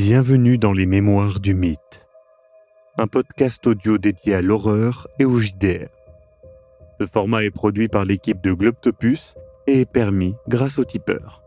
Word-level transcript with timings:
Bienvenue 0.00 0.58
dans 0.58 0.72
les 0.72 0.86
Mémoires 0.86 1.40
du 1.40 1.54
Mythe, 1.54 2.06
un 2.98 3.08
podcast 3.08 3.66
audio 3.66 3.98
dédié 3.98 4.36
à 4.36 4.42
l'horreur 4.42 5.08
et 5.18 5.24
au 5.24 5.40
JDR. 5.40 5.88
Ce 7.00 7.04
format 7.04 7.42
est 7.42 7.50
produit 7.50 7.88
par 7.88 8.04
l'équipe 8.04 8.40
de 8.40 8.52
Globtopus 8.52 9.34
et 9.66 9.80
est 9.80 9.90
permis 9.90 10.36
grâce 10.46 10.78
au 10.78 10.84
tipeur. 10.84 11.42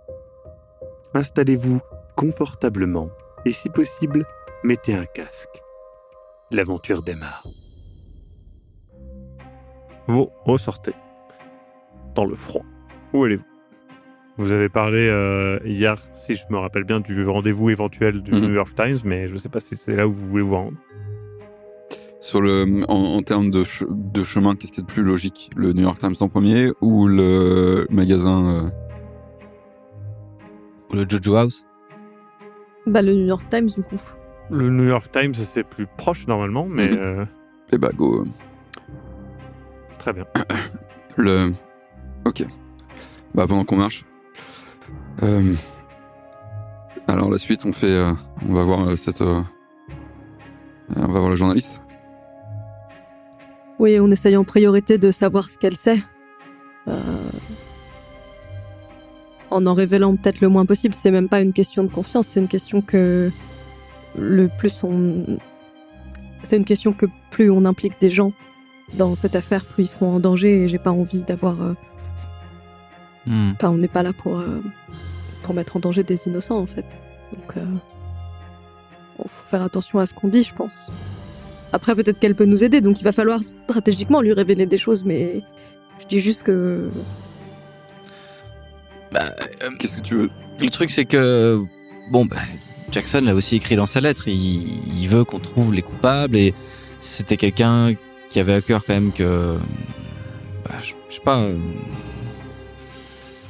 Installez-vous 1.13 1.79
confortablement 2.17 3.09
et 3.45 3.53
si 3.53 3.69
possible, 3.69 4.25
mettez 4.65 4.95
un 4.95 5.05
casque. 5.05 5.61
L'aventure 6.51 7.03
démarre. 7.03 7.47
Vous 10.07 10.29
ressortez 10.43 10.93
dans 12.15 12.25
le 12.25 12.35
froid. 12.35 12.65
Où 13.13 13.23
allez-vous? 13.23 13.50
Vous 14.37 14.51
avez 14.51 14.69
parlé 14.69 15.07
euh, 15.09 15.59
hier, 15.65 15.95
si 16.13 16.35
je 16.35 16.43
me 16.49 16.57
rappelle 16.57 16.83
bien, 16.83 16.99
du 16.99 17.27
rendez-vous 17.27 17.69
éventuel 17.69 18.21
du 18.23 18.31
Mhm. 18.31 18.39
New 18.41 18.53
York 18.53 18.73
Times, 18.75 18.97
mais 19.05 19.27
je 19.27 19.33
ne 19.33 19.37
sais 19.39 19.49
pas 19.49 19.59
si 19.59 19.75
c'est 19.77 19.95
là 19.95 20.07
où 20.07 20.13
vous 20.13 20.27
voulez 20.29 20.43
vous 20.43 20.55
rendre. 20.55 20.77
Sur 22.19 22.39
le, 22.41 22.83
en, 22.87 22.93
en 23.15 23.21
termes 23.23 23.49
de, 23.51 23.63
che- 23.63 23.85
de 23.89 24.23
chemin, 24.23 24.55
qu'est-ce 24.55 24.71
qui 24.71 24.79
est 24.79 24.83
le 24.87 24.93
plus 24.93 25.03
logique? 25.03 25.49
Le 25.55 25.73
New 25.73 25.81
York 25.81 25.99
Times 25.99 26.15
en 26.19 26.27
premier 26.29 26.71
ou 26.81 27.07
le 27.07 27.87
magasin 27.89 28.49
euh, 28.49 28.69
Ou 30.91 30.95
le 30.95 31.05
Jojo 31.09 31.35
House? 31.35 31.65
Bah, 32.87 33.01
le 33.01 33.13
New 33.13 33.25
York 33.27 33.43
Times, 33.49 33.67
du 33.75 33.81
coup. 33.83 33.99
Le 34.49 34.69
New 34.69 34.87
York 34.87 35.09
Times, 35.11 35.33
c'est 35.35 35.63
plus 35.63 35.87
proche 35.97 36.27
normalement, 36.27 36.67
mais 36.67 36.91
euh, 36.91 37.25
Eh 37.71 37.77
bah, 37.77 37.89
go. 37.95 38.23
très 39.99 40.13
bien. 40.13 40.25
Le. 41.17 41.51
Ok. 42.25 42.45
Bah, 43.35 43.45
pendant 43.47 43.65
qu'on 43.65 43.77
marche. 43.77 44.05
Euh, 45.23 45.53
Alors, 47.07 47.29
la 47.29 47.37
suite, 47.37 47.65
on 47.65 47.71
fait. 47.73 47.87
euh, 47.87 48.11
On 48.47 48.53
va 48.53 48.63
voir 48.63 48.87
euh, 48.87 48.95
cette. 48.95 49.21
euh, 49.21 49.41
On 50.95 51.01
va 51.07 51.19
voir 51.19 51.29
le 51.29 51.35
journaliste. 51.35 51.81
Oui, 53.79 53.99
on 53.99 54.11
essaye 54.11 54.37
en 54.37 54.43
priorité 54.43 54.97
de 54.97 55.11
savoir 55.11 55.49
ce 55.49 55.57
qu'elle 55.57 55.75
sait. 55.77 56.01
Euh, 56.87 56.93
En 59.49 59.65
en 59.65 59.73
révélant 59.73 60.15
peut-être 60.15 60.41
le 60.41 60.49
moins 60.49 60.65
possible. 60.65 60.93
C'est 60.95 61.11
même 61.11 61.29
pas 61.29 61.41
une 61.41 61.53
question 61.53 61.83
de 61.83 61.89
confiance, 61.91 62.27
c'est 62.27 62.39
une 62.39 62.47
question 62.47 62.81
que 62.81 63.31
le 64.17 64.47
plus 64.57 64.83
on. 64.83 65.37
C'est 66.43 66.57
une 66.57 66.65
question 66.65 66.93
que 66.93 67.05
plus 67.29 67.51
on 67.51 67.65
implique 67.65 67.99
des 68.01 68.09
gens 68.09 68.33
dans 68.97 69.13
cette 69.15 69.35
affaire, 69.35 69.63
plus 69.65 69.83
ils 69.83 69.87
seront 69.87 70.15
en 70.15 70.19
danger 70.19 70.63
et 70.63 70.67
j'ai 70.67 70.79
pas 70.79 70.91
envie 70.91 71.23
d'avoir. 71.23 71.61
euh, 71.61 71.73
Hmm. 73.27 73.51
Enfin, 73.51 73.69
on 73.69 73.77
n'est 73.77 73.87
pas 73.87 74.01
là 74.01 74.13
pour, 74.13 74.39
euh, 74.39 74.61
pour 75.51 75.57
mettre 75.57 75.75
en 75.75 75.81
danger 75.81 76.03
des 76.03 76.27
innocents, 76.27 76.59
en 76.59 76.65
fait. 76.65 76.85
Donc, 77.33 77.57
euh, 77.57 77.65
faut 79.17 79.49
faire 79.49 79.61
attention 79.63 79.99
à 79.99 80.05
ce 80.05 80.13
qu'on 80.13 80.29
dit, 80.29 80.43
je 80.43 80.53
pense. 80.53 80.89
Après, 81.73 81.93
peut-être 81.93 82.19
qu'elle 82.19 82.35
peut 82.35 82.45
nous 82.45 82.63
aider, 82.63 82.79
donc 82.79 83.01
il 83.01 83.03
va 83.03 83.11
falloir 83.11 83.43
stratégiquement 83.43 84.21
lui 84.21 84.31
révéler 84.31 84.65
des 84.65 84.77
choses, 84.77 85.03
mais 85.03 85.41
je 85.99 86.05
dis 86.05 86.19
juste 86.21 86.43
que. 86.43 86.89
Bah, 89.11 89.35
euh, 89.61 89.71
Qu'est-ce 89.77 89.97
que 89.97 90.01
tu 90.01 90.15
veux? 90.15 90.29
le 90.61 90.69
truc, 90.69 90.89
c'est 90.89 91.03
que, 91.03 91.61
bon, 92.11 92.23
bah, 92.25 92.37
Jackson 92.89 93.19
l'a 93.21 93.35
aussi 93.35 93.57
écrit 93.57 93.75
dans 93.75 93.87
sa 93.87 93.99
lettre. 93.99 94.29
Il, 94.29 95.01
il 95.01 95.07
veut 95.09 95.25
qu'on 95.25 95.39
trouve 95.39 95.73
les 95.73 95.81
coupables 95.81 96.37
et 96.37 96.53
c'était 97.01 97.35
quelqu'un 97.35 97.93
qui 98.29 98.39
avait 98.39 98.53
à 98.53 98.61
cœur 98.61 98.85
quand 98.85 98.93
même 98.93 99.11
que, 99.11 99.57
bah, 100.63 100.75
je, 100.81 100.93
je 101.09 101.15
sais 101.15 101.21
pas, 101.21 101.39
euh, 101.39 101.57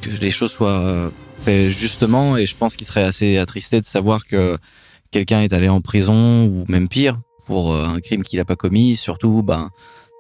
que 0.02 0.10
les 0.10 0.32
choses 0.32 0.52
soient 0.52 1.12
faites 1.42 1.70
justement 1.70 2.38
et 2.38 2.46
je 2.46 2.56
pense 2.56 2.76
qu'il 2.76 2.88
serait 2.88 3.04
assez 3.04 3.38
attristé 3.38 3.82
de 3.82 3.86
savoir 3.86 4.26
que 4.26 4.58
quelqu'un 5.12 5.42
est 5.42 5.54
allé 5.54 5.70
en 5.70 5.82
prison 5.82 6.46
ou 6.46 6.66
même 6.68 6.88
pire 6.88 7.20
pour 7.46 7.74
euh, 7.74 7.86
un 7.86 8.00
crime 8.00 8.24
qu'il 8.24 8.40
n'a 8.40 8.46
pas 8.46 8.56
commis, 8.56 8.96
surtout, 8.96 9.42
ben, 9.44 9.70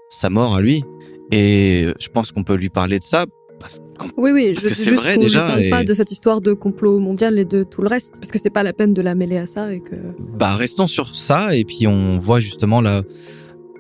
sa 0.09 0.29
mort 0.29 0.55
à 0.55 0.61
lui. 0.61 0.83
Et 1.31 1.87
je 1.99 2.07
pense 2.09 2.31
qu'on 2.31 2.43
peut 2.43 2.55
lui 2.55 2.69
parler 2.69 2.99
de 2.99 3.03
ça 3.03 3.25
parce 3.59 3.79
Oui, 4.17 4.31
oui, 4.31 4.53
Parce 4.53 4.63
je 4.65 4.69
que 4.69 4.75
c'est 4.75 4.95
vrai, 4.95 5.17
déjà, 5.17 5.43
ne 5.43 5.47
parle 5.49 5.63
et- 5.63 5.69
pas 5.69 5.83
de 5.83 5.93
cette 5.93 6.11
histoire 6.11 6.41
de 6.41 6.53
complot 6.53 6.99
mondial 6.99 7.37
et 7.37 7.45
de 7.45 7.63
tout 7.63 7.81
le 7.81 7.87
reste, 7.87 8.15
parce 8.19 8.31
que 8.31 8.39
c'est 8.39 8.49
pas 8.49 8.63
la 8.63 8.73
peine 8.73 8.93
de 8.93 9.01
la 9.01 9.13
mêler 9.15 9.37
à 9.37 9.45
ça 9.45 9.71
et 9.71 9.79
que. 9.79 9.95
Bah, 10.37 10.55
restons 10.55 10.87
sur 10.87 11.15
ça 11.15 11.55
et 11.55 11.63
puis 11.63 11.85
on 11.87 12.17
voit 12.17 12.39
justement 12.39 12.81
là 12.81 13.03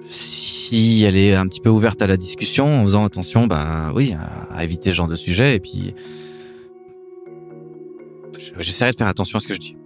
si 0.05 1.03
elle 1.03 1.17
est 1.17 1.33
un 1.33 1.47
petit 1.47 1.61
peu 1.61 1.69
ouverte 1.69 2.01
à 2.01 2.07
la 2.07 2.17
discussion 2.17 2.81
en 2.81 2.85
faisant 2.85 3.05
attention, 3.05 3.47
bah 3.47 3.91
oui, 3.95 4.13
à, 4.53 4.63
éviter 4.63 4.91
ce 4.91 4.95
genre 4.95 5.07
de 5.07 5.15
sujet 5.15 5.55
et 5.55 5.59
puis 5.59 5.93
j'essaierai 8.59 8.91
de 8.91 8.95
faire 8.97 9.07
attention 9.07 9.37
à 9.37 9.39
ce 9.39 9.47
que 9.47 9.53
je 9.53 9.59
dis. 9.59 9.77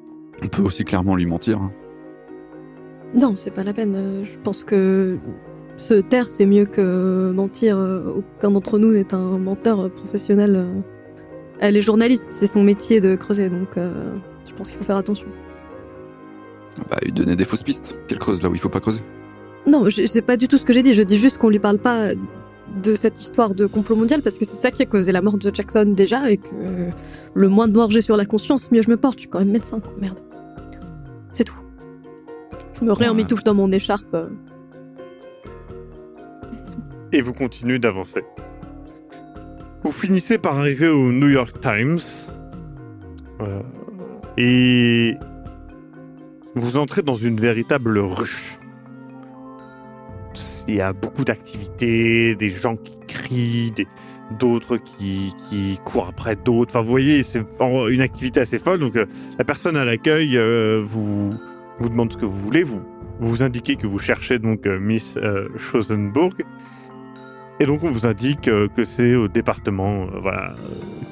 On 0.44 0.48
peut 0.48 0.62
aussi 0.62 0.84
clairement 0.84 1.16
lui 1.16 1.26
mentir. 1.26 1.58
hein. 1.60 1.72
Non, 3.14 3.36
c'est 3.38 3.52
pas 3.52 3.64
la 3.64 3.74
peine. 3.74 3.96
euh, 3.96 4.24
Je 4.24 4.38
pense 4.44 4.64
que 4.64 5.18
se 5.78 5.94
taire, 5.96 6.28
c'est 6.28 6.46
mieux 6.46 6.66
que 6.66 7.32
mentir. 7.32 7.78
Euh, 7.78 8.14
Aucun 8.18 8.52
d'entre 8.52 8.78
nous 8.80 8.92
n'est 8.94 9.14
un 9.14 9.38
menteur 9.38 9.80
euh, 9.80 9.90
professionnel. 9.90 10.66
Elle 11.60 11.78
est 11.78 11.82
journaliste, 11.82 12.32
c'est 12.32 12.48
son 12.48 12.64
métier 12.64 13.00
de 13.00 13.16
creuser, 13.16 13.50
donc 13.50 13.78
euh, 13.78 14.14
je 14.46 14.54
pense 14.54 14.70
qu'il 14.70 14.78
faut 14.78 14.84
faire 14.84 14.98
attention. 14.98 15.28
Bah, 16.90 16.98
lui 17.04 17.14
donner 17.14 17.38
des 17.38 17.46
fausses 17.46 17.64
pistes. 17.64 17.98
Qu'elle 18.08 18.20
creuse 18.20 18.44
là 18.44 18.50
où 18.50 18.54
il 18.54 18.60
faut 18.60 18.68
pas 18.70 18.82
creuser. 18.82 19.00
Non, 19.66 19.86
je, 19.90 20.02
je 20.02 20.06
sais 20.08 20.22
pas 20.22 20.36
du 20.36 20.48
tout 20.50 20.58
ce 20.58 20.66
que 20.66 20.74
j'ai 20.74 20.82
dit. 20.82 20.94
Je 20.94 21.02
dis 21.04 21.18
juste 21.18 21.38
qu'on 21.38 21.50
lui 21.50 21.60
parle 21.60 21.78
pas 21.80 22.10
de 22.82 22.96
cette 22.96 23.22
histoire 23.22 23.56
de 23.56 23.66
complot 23.66 23.96
mondial 23.96 24.22
parce 24.22 24.38
que 24.38 24.46
c'est 24.46 24.56
ça 24.56 24.72
qui 24.72 24.82
a 24.82 24.86
causé 24.86 25.12
la 25.12 25.22
mort 25.22 25.38
de 25.38 25.54
Jackson 25.54 25.94
déjà 25.96 26.30
et 26.30 26.38
que 26.38 26.50
euh, 26.54 26.90
le 27.34 27.48
moins 27.48 27.68
de 27.68 27.74
morts 27.74 27.92
j'ai 27.92 28.02
sur 28.02 28.18
la 28.18 28.26
conscience, 28.26 28.72
mieux 28.72 28.82
je 28.82 28.90
me 28.90 28.98
porte. 28.98 29.16
Je 29.18 29.22
suis 29.22 29.30
quand 29.30 29.40
même 29.40 29.52
médecin, 29.52 29.80
quoi, 29.80 29.94
merde. 30.00 30.20
C'est 31.32 31.44
tout. 31.44 31.60
Je 32.80 32.86
me 32.86 32.92
réemmitouffe 32.92 33.44
dans 33.44 33.54
mon 33.54 33.72
écharpe. 33.72 34.14
euh. 34.14 34.30
Et 37.12 37.22
vous 37.22 37.34
continuez 37.34 37.80
d'avancer. 37.80 38.24
Vous 39.84 39.92
finissez 39.92 40.38
par 40.38 40.58
arriver 40.58 40.88
au 40.88 41.12
New 41.12 41.30
York 41.30 41.60
Times. 41.62 42.00
Euh, 43.42 43.62
et 44.38 45.16
vous 46.56 46.78
entrez 46.78 47.02
dans 47.02 47.16
une 47.16 47.40
véritable 47.40 48.00
ruche. 48.00 48.60
Il 50.68 50.76
y 50.76 50.82
a 50.82 50.94
beaucoup 50.94 51.24
d'activités, 51.24 52.36
des 52.36 52.50
gens 52.50 52.76
qui 52.76 52.98
crient, 53.08 53.74
d'autres 54.40 54.78
qui, 54.78 55.34
qui 55.50 55.80
courent 55.84 56.08
après 56.08 56.36
d'autres. 56.36 56.72
Enfin, 56.72 56.82
vous 56.82 56.90
voyez, 56.90 57.24
c'est 57.24 57.44
une 57.90 58.02
activité 58.02 58.40
assez 58.40 58.58
folle. 58.58 58.80
Donc, 58.80 58.96
euh, 58.96 59.06
la 59.38 59.46
personne 59.46 59.78
à 59.78 59.86
l'accueil 59.86 60.38
euh, 60.38 60.82
vous, 60.86 61.34
vous 61.80 61.90
demande 61.90 62.12
ce 62.12 62.18
que 62.18 62.26
vous 62.26 62.38
voulez. 62.38 62.64
Vous 62.64 62.82
vous 63.20 63.44
indiquez 63.44 63.76
que 63.76 63.88
vous 63.88 64.00
cherchez 64.00 64.40
donc 64.40 64.66
euh, 64.66 64.80
Miss 64.80 65.18
Schosenburg. 65.58 66.34
Et 67.60 67.66
donc 67.66 67.84
on 67.84 67.90
vous 67.90 68.06
indique 68.06 68.42
que 68.42 68.84
c'est 68.84 69.16
au 69.16 69.30
département 69.30 70.08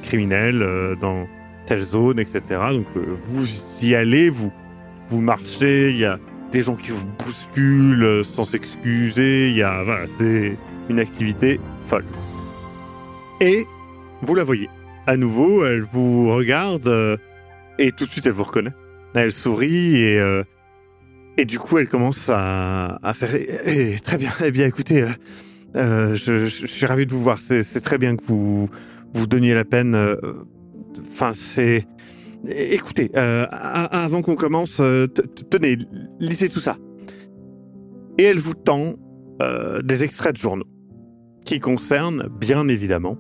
criminel, 0.01 0.97
dans 0.99 1.25
telle 1.65 1.79
zone, 1.79 2.19
etc. 2.19 2.41
Donc 2.71 2.87
vous 3.23 3.47
y 3.81 3.95
allez, 3.95 4.29
vous, 4.29 4.51
vous 5.07 5.21
marchez, 5.21 5.91
il 5.91 5.99
y 5.99 6.03
a 6.03 6.19
des 6.53 6.61
gens 6.61 6.75
qui 6.75 6.91
vous 6.91 7.05
bousculent 7.23 8.03
euh, 8.03 8.23
sans 8.23 8.45
s'excuser, 8.45 9.49
il 9.49 9.57
y 9.57 9.63
a, 9.63 9.83
voilà, 9.83 10.05
c'est 10.07 10.55
une 10.89 10.99
activité 10.99 11.59
folle. 11.87 12.05
Et 13.41 13.65
vous 14.21 14.35
la 14.35 14.43
voyez. 14.43 14.69
À 15.07 15.17
nouveau, 15.17 15.65
elle 15.65 15.81
vous 15.81 16.29
regarde 16.33 16.87
euh, 16.87 17.17
et 17.79 17.91
tout 17.91 18.05
de 18.05 18.09
suite 18.11 18.25
elle 18.27 18.33
vous 18.33 18.43
reconnaît. 18.43 18.71
Elle 19.15 19.33
sourit 19.33 19.97
et, 19.97 20.19
euh, 20.19 20.43
et 21.37 21.45
du 21.45 21.57
coup 21.59 21.77
elle 21.79 21.87
commence 21.87 22.29
à, 22.29 22.99
à 23.03 23.13
faire 23.13 23.33
Eh, 23.35 23.93
eh, 23.95 23.99
très 23.99 24.17
bien, 24.17 24.31
eh 24.45 24.51
bien 24.51 24.67
écoutez, 24.67 25.05
je, 25.75 26.13
je- 26.15 26.65
suis 26.67 26.85
ravi 26.85 27.05
de 27.07 27.11
vous 27.11 27.21
voir. 27.21 27.39
C'est 27.41 27.81
très 27.81 27.97
bien 27.97 28.15
que 28.15 28.23
vous 28.27 28.69
vous 29.13 29.27
donniez 29.27 29.53
la 29.55 29.65
peine. 29.65 29.97
Enfin, 31.11 31.31
c'est. 31.33 31.85
Écoutez, 32.47 33.09
euh, 33.15 33.45
avant 33.51 34.21
qu'on 34.21 34.35
commence, 34.35 34.79
euh, 34.81 35.07
te- 35.07 35.21
te- 35.21 35.43
tenez, 35.43 35.77
lisez 36.19 36.49
tout 36.49 36.59
ça. 36.59 36.75
Et 38.17 38.23
elle 38.23 38.37
vous 38.39 38.53
tend 38.53 38.95
euh, 39.41 39.81
des 39.81 40.03
extraits 40.03 40.33
de 40.33 40.39
journaux 40.39 40.67
qui 41.45 41.59
concernent 41.59 42.27
bien 42.39 42.67
évidemment 42.67 43.17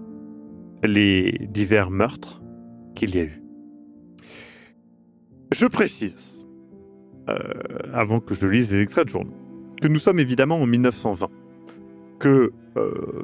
les 0.83 1.47
divers 1.51 1.89
meurtres 1.89 2.43
qu'il 2.95 3.15
y 3.15 3.19
a 3.19 3.23
eu. 3.23 3.41
Je 5.53 5.65
précise, 5.67 6.45
avant 7.93 8.19
que 8.19 8.33
je 8.33 8.47
lise 8.47 8.73
les 8.73 8.81
extraits 8.81 9.05
de 9.05 9.09
journaux, 9.11 9.33
que 9.81 9.87
nous 9.87 9.99
sommes 9.99 10.19
évidemment 10.19 10.57
en 10.57 10.65
1920 10.65 11.29
que 12.19 12.51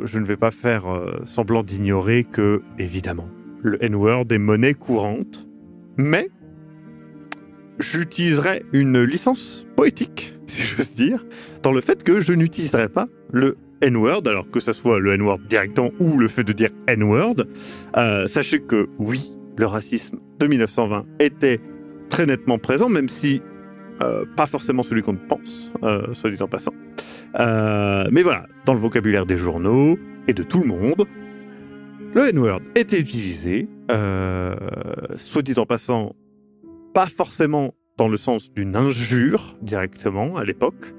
je 0.03 0.19
ne 0.19 0.25
vais 0.25 0.37
pas 0.37 0.51
faire 0.51 0.85
semblant 1.25 1.63
d'ignorer 1.63 2.23
que, 2.23 2.61
évidemment, 2.77 3.27
le 3.61 3.83
N-word 3.83 4.25
est 4.29 4.37
monnaie 4.37 4.73
courante, 4.73 5.47
mais 5.97 6.29
j'utiliserai 7.79 8.63
une 8.73 9.01
licence 9.03 9.67
poétique, 9.75 10.33
si 10.47 10.61
j'ose 10.61 10.95
dire, 10.95 11.25
dans 11.63 11.71
le 11.71 11.81
fait 11.81 12.03
que 12.03 12.19
je 12.19 12.33
n'utiliserai 12.33 12.89
pas 12.89 13.07
le 13.31 13.57
N-word, 13.81 14.23
alors 14.27 14.49
que 14.49 14.59
ce 14.59 14.73
soit 14.73 14.99
le 14.99 15.13
N-word 15.13 15.39
directement 15.47 15.91
ou 15.99 16.17
le 16.17 16.27
fait 16.27 16.43
de 16.43 16.51
dire 16.51 16.69
N-word. 16.87 17.45
Euh, 17.97 18.27
sachez 18.27 18.59
que 18.59 18.89
oui, 18.97 19.35
le 19.57 19.65
racisme 19.65 20.19
de 20.39 20.47
1920 20.47 21.05
était 21.19 21.61
très 22.09 22.25
nettement 22.25 22.57
présent, 22.57 22.89
même 22.89 23.09
si 23.09 23.41
Euh, 24.01 24.23
pas 24.37 24.45
forcément 24.45 24.81
celui 24.81 25.01
qu'on 25.01 25.17
pense, 25.17 25.73
euh, 25.83 26.13
soit 26.13 26.29
dit 26.31 26.41
en 26.41 26.47
passant. 26.47 26.71
Mais 27.37 28.23
voilà, 28.23 28.47
dans 28.63 28.73
le 28.73 28.79
vocabulaire 28.79 29.25
des 29.25 29.35
journaux 29.35 29.97
et 30.25 30.33
de 30.33 30.41
tout 30.41 30.61
le 30.61 30.67
monde, 30.67 31.05
le 32.15 32.29
N-word 32.29 32.61
était 32.75 32.97
utilisé, 32.97 33.67
euh, 33.89 34.55
soit 35.15 35.41
dit 35.41 35.53
en 35.57 35.65
passant, 35.65 36.15
pas 36.93 37.07
forcément 37.07 37.73
dans 37.97 38.07
le 38.07 38.17
sens 38.17 38.51
d'une 38.53 38.77
injure 38.77 39.57
directement 39.61 40.37
à 40.37 40.45
l'époque. 40.45 40.93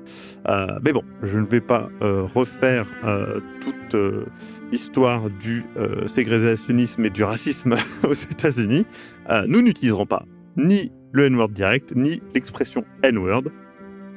Euh, 0.46 0.66
mais 0.84 0.92
bon, 0.92 1.02
je 1.22 1.38
ne 1.38 1.46
vais 1.46 1.62
pas 1.62 1.88
euh, 2.02 2.24
refaire 2.34 2.86
euh, 3.04 3.40
toute 3.62 3.94
euh, 3.94 4.26
l'histoire 4.70 5.30
du 5.30 5.64
euh, 5.78 6.06
ségrégationnisme 6.08 7.04
et 7.06 7.10
du 7.10 7.24
racisme 7.24 7.74
aux 8.06 8.12
États-Unis. 8.12 8.86
Euh, 9.30 9.44
nous 9.48 9.62
n'utiliserons 9.62 10.04
pas 10.04 10.26
ni 10.58 10.92
le 11.12 11.24
N-word 11.24 11.48
direct, 11.48 11.96
ni 11.96 12.22
l'expression 12.34 12.84
N-word. 13.02 13.44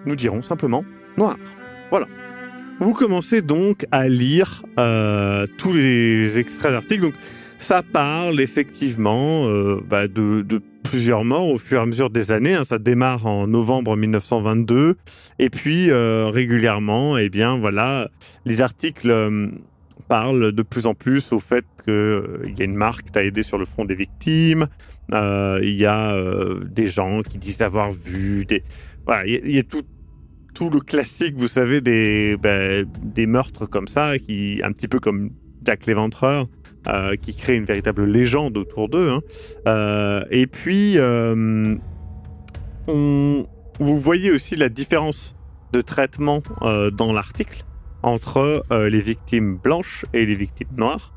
Nous 0.05 0.17
dirons 0.17 0.41
simplement 0.41 0.83
noir. 1.17 1.37
Voilà. 1.89 2.07
Vous 2.79 2.93
commencez 2.93 3.41
donc 3.41 3.85
à 3.91 4.09
lire 4.09 4.63
euh, 4.77 5.47
tous 5.57 5.71
les 5.71 6.37
extraits 6.37 6.73
d'articles. 6.73 7.03
Donc, 7.03 7.13
ça 7.57 7.81
parle 7.81 8.41
effectivement 8.41 9.47
euh, 9.47 9.79
bah, 9.87 10.07
de, 10.07 10.45
plusieurs 10.83 11.23
morts 11.23 11.49
au 11.49 11.57
fur 11.57 11.79
et 11.79 11.81
à 11.81 11.85
mesure 11.85 12.09
des 12.09 12.31
années. 12.31 12.55
hein. 12.55 12.63
Ça 12.63 12.77
démarre 12.79 13.25
en 13.25 13.47
novembre 13.47 13.95
1922. 13.95 14.95
Et 15.39 15.49
puis, 15.49 15.89
euh, 15.89 16.29
régulièrement, 16.29 17.17
eh 17.17 17.29
bien, 17.29 17.57
voilà, 17.57 18.09
les 18.45 18.61
articles 18.61 19.09
euh, 19.09 19.47
parlent 20.07 20.51
de 20.51 20.61
plus 20.61 20.85
en 20.85 20.93
plus 20.93 21.31
au 21.31 21.39
fait 21.39 21.65
qu'il 21.85 22.53
y 22.57 22.61
a 22.61 22.65
une 22.65 22.75
marque 22.75 23.11
qui 23.11 23.19
a 23.19 23.23
aidé 23.23 23.43
sur 23.43 23.57
le 23.57 23.65
front 23.65 23.85
des 23.85 23.95
victimes. 23.95 24.67
Il 25.11 25.75
y 25.75 25.85
a 25.85 26.15
des 26.65 26.87
gens 26.87 27.21
qui 27.23 27.37
disent 27.37 27.61
avoir 27.61 27.91
vu 27.91 28.45
des... 28.45 28.63
Il 29.25 29.51
y 29.51 29.59
a- 29.59 29.63
tout, 29.63 30.69
le 30.69 30.79
classique, 30.79 31.35
vous 31.37 31.47
savez, 31.47 31.81
des, 31.81 32.37
ben, 32.37 32.85
meurtres 33.27 33.65
comme 33.65 33.87
ça, 33.87 34.11
un 34.11 34.71
petit 34.71 34.87
peu 34.87 34.99
comme 34.99 35.31
Jack 35.63 35.85
l'Éventreur, 35.85 36.47
euh, 36.87 37.15
qui 37.15 37.35
crée 37.35 37.55
une 37.55 37.65
véritable 37.65 38.05
légende 38.05 38.57
autour 38.57 38.89
d'eux. 38.89 39.09
hein. 39.09 39.21
Euh, 39.67 40.25
et 40.31 40.47
puis, 40.47 40.97
euh, 40.97 41.75
vous 42.87 43.97
voyez 43.97 44.31
aussi 44.31 44.55
la 44.55 44.69
différence 44.69 45.35
de 45.71 45.81
traitement 45.81 46.43
dans 46.61 47.13
l'article 47.13 47.65
entre 48.03 48.63
les 48.71 49.01
victimes 49.01 49.57
blanches 49.57 50.05
et 50.13 50.25
les 50.25 50.35
victimes 50.35 50.67
noires. 50.77 51.13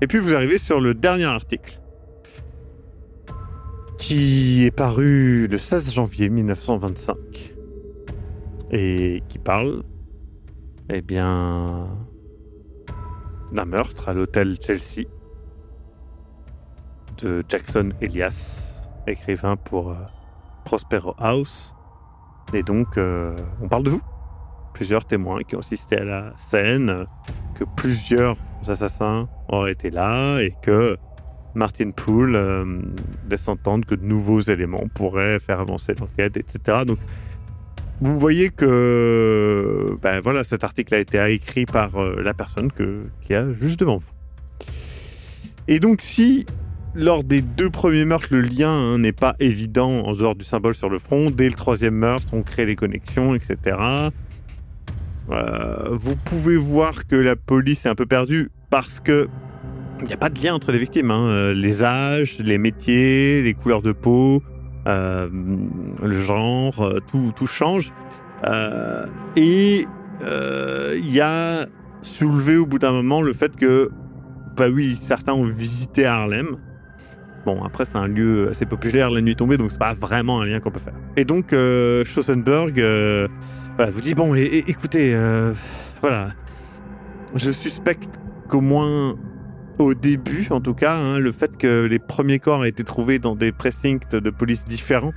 Et 0.00 0.06
puis 0.06 0.18
vous 0.18 0.34
arrivez 0.34 0.58
sur 0.58 0.80
le 0.80 0.94
dernier 0.94 1.24
article 1.24 1.80
qui 3.98 4.64
est 4.64 4.70
paru 4.70 5.48
le 5.48 5.58
16 5.58 5.92
janvier 5.92 6.28
1925 6.28 7.16
et 8.70 9.22
qui 9.28 9.38
parle, 9.38 9.82
eh 10.88 11.00
bien, 11.02 11.88
d'un 13.52 13.64
meurtre 13.64 14.08
à 14.08 14.14
l'hôtel 14.14 14.56
Chelsea 14.60 15.06
de 17.18 17.44
Jackson 17.48 17.90
Elias, 18.00 18.90
écrivain 19.06 19.56
pour 19.56 19.90
euh, 19.90 19.96
Prospero 20.64 21.14
House. 21.18 21.74
Et 22.52 22.62
donc, 22.62 22.98
euh, 22.98 23.34
on 23.62 23.68
parle 23.68 23.84
de 23.84 23.90
vous. 23.90 24.02
Plusieurs 24.74 25.06
témoins 25.06 25.42
qui 25.42 25.56
ont 25.56 25.60
assisté 25.60 25.96
à 25.96 26.04
la 26.04 26.32
scène, 26.36 26.90
euh, 26.90 27.04
que 27.54 27.64
plusieurs 27.64 28.36
assassins 28.68 29.28
auraient 29.48 29.72
été 29.72 29.90
là 29.90 30.40
et 30.40 30.54
que 30.62 30.98
Martin 31.54 31.90
Poole 31.90 32.36
euh, 32.36 32.82
laisse 33.30 33.48
entendre 33.48 33.86
que 33.86 33.94
de 33.94 34.04
nouveaux 34.04 34.40
éléments 34.40 34.84
pourraient 34.94 35.38
faire 35.38 35.60
avancer 35.60 35.94
l'enquête, 35.94 36.36
etc. 36.36 36.84
Donc, 36.86 36.98
vous 38.00 38.18
voyez 38.18 38.50
que 38.50 39.96
ben 40.02 40.20
voilà, 40.20 40.44
cet 40.44 40.64
article 40.64 40.94
a 40.94 40.98
été 40.98 41.18
écrit 41.32 41.66
par 41.66 41.96
euh, 41.96 42.22
la 42.22 42.34
personne 42.34 42.70
que, 42.70 43.04
qui 43.22 43.34
a 43.34 43.46
juste 43.60 43.80
devant 43.80 43.96
vous. 43.98 44.10
Et 45.68 45.80
donc, 45.80 46.02
si 46.02 46.46
lors 46.94 47.24
des 47.24 47.42
deux 47.42 47.68
premiers 47.70 48.04
meurtres, 48.04 48.28
le 48.30 48.40
lien 48.40 48.70
hein, 48.70 48.98
n'est 48.98 49.12
pas 49.12 49.34
évident 49.40 49.90
en 50.04 50.14
dehors 50.14 50.34
du 50.34 50.44
symbole 50.44 50.74
sur 50.74 50.88
le 50.88 50.98
front, 50.98 51.30
dès 51.30 51.48
le 51.48 51.54
troisième 51.54 51.94
meurtre, 51.94 52.28
on 52.32 52.42
crée 52.42 52.64
les 52.66 52.76
connexions, 52.76 53.34
etc. 53.34 53.76
Euh, 55.30 55.88
vous 55.90 56.16
pouvez 56.16 56.56
voir 56.56 57.06
que 57.06 57.16
la 57.16 57.34
police 57.36 57.84
est 57.84 57.88
un 57.88 57.94
peu 57.94 58.06
perdue 58.06 58.50
parce 58.70 59.00
que 59.00 59.28
il 60.00 60.06
n'y 60.06 60.12
a 60.12 60.18
pas 60.18 60.28
de 60.28 60.40
lien 60.42 60.54
entre 60.54 60.72
les 60.72 60.78
victimes. 60.78 61.10
hein. 61.10 61.28
Euh, 61.28 61.54
Les 61.54 61.82
âges, 61.82 62.38
les 62.38 62.58
métiers, 62.58 63.42
les 63.42 63.54
couleurs 63.54 63.80
de 63.82 63.92
peau, 63.92 64.42
euh, 64.86 65.28
le 66.02 66.20
genre, 66.20 66.80
euh, 66.80 67.00
tout, 67.10 67.32
tout 67.34 67.46
change. 67.46 67.92
Euh, 68.44 69.06
et 69.34 69.86
il 70.22 71.10
y 71.12 71.20
a 71.20 71.66
soulevé 72.00 72.56
au 72.56 72.66
bout 72.66 72.78
d'un 72.78 72.92
moment 72.92 73.20
le 73.20 73.32
fait 73.32 73.56
que, 73.56 73.90
bah 74.56 74.68
oui, 74.68 74.96
certains 74.98 75.32
ont 75.32 75.44
visité 75.44 76.06
Harlem. 76.06 76.56
Bon, 77.44 77.62
après, 77.62 77.84
c'est 77.84 77.96
un 77.96 78.08
lieu 78.08 78.48
assez 78.48 78.66
populaire 78.66 79.10
la 79.10 79.20
nuit 79.20 79.36
tombée, 79.36 79.56
donc 79.56 79.70
c'est 79.70 79.78
pas 79.78 79.94
vraiment 79.94 80.40
un 80.40 80.46
lien 80.46 80.60
qu'on 80.60 80.70
peut 80.70 80.80
faire. 80.80 80.94
Et 81.16 81.24
donc, 81.24 81.52
euh, 81.52 82.04
voilà, 83.76 83.90
vous 83.90 84.00
dit 84.00 84.14
bon, 84.14 84.34
écoutez, 84.34 85.16
voilà, 86.00 86.28
je 87.34 87.50
suspecte 87.50 88.08
qu'au 88.48 88.60
moins 88.60 89.16
au 89.78 89.94
début, 89.94 90.46
en 90.50 90.60
tout 90.60 90.74
cas, 90.74 90.96
hein, 90.96 91.18
le 91.18 91.32
fait 91.32 91.56
que 91.56 91.84
les 91.84 91.98
premiers 91.98 92.38
corps 92.38 92.64
aient 92.64 92.70
été 92.70 92.84
trouvés 92.84 93.18
dans 93.18 93.36
des 93.36 93.52
precincts 93.52 94.08
de 94.10 94.30
police 94.30 94.64
différents 94.64 95.12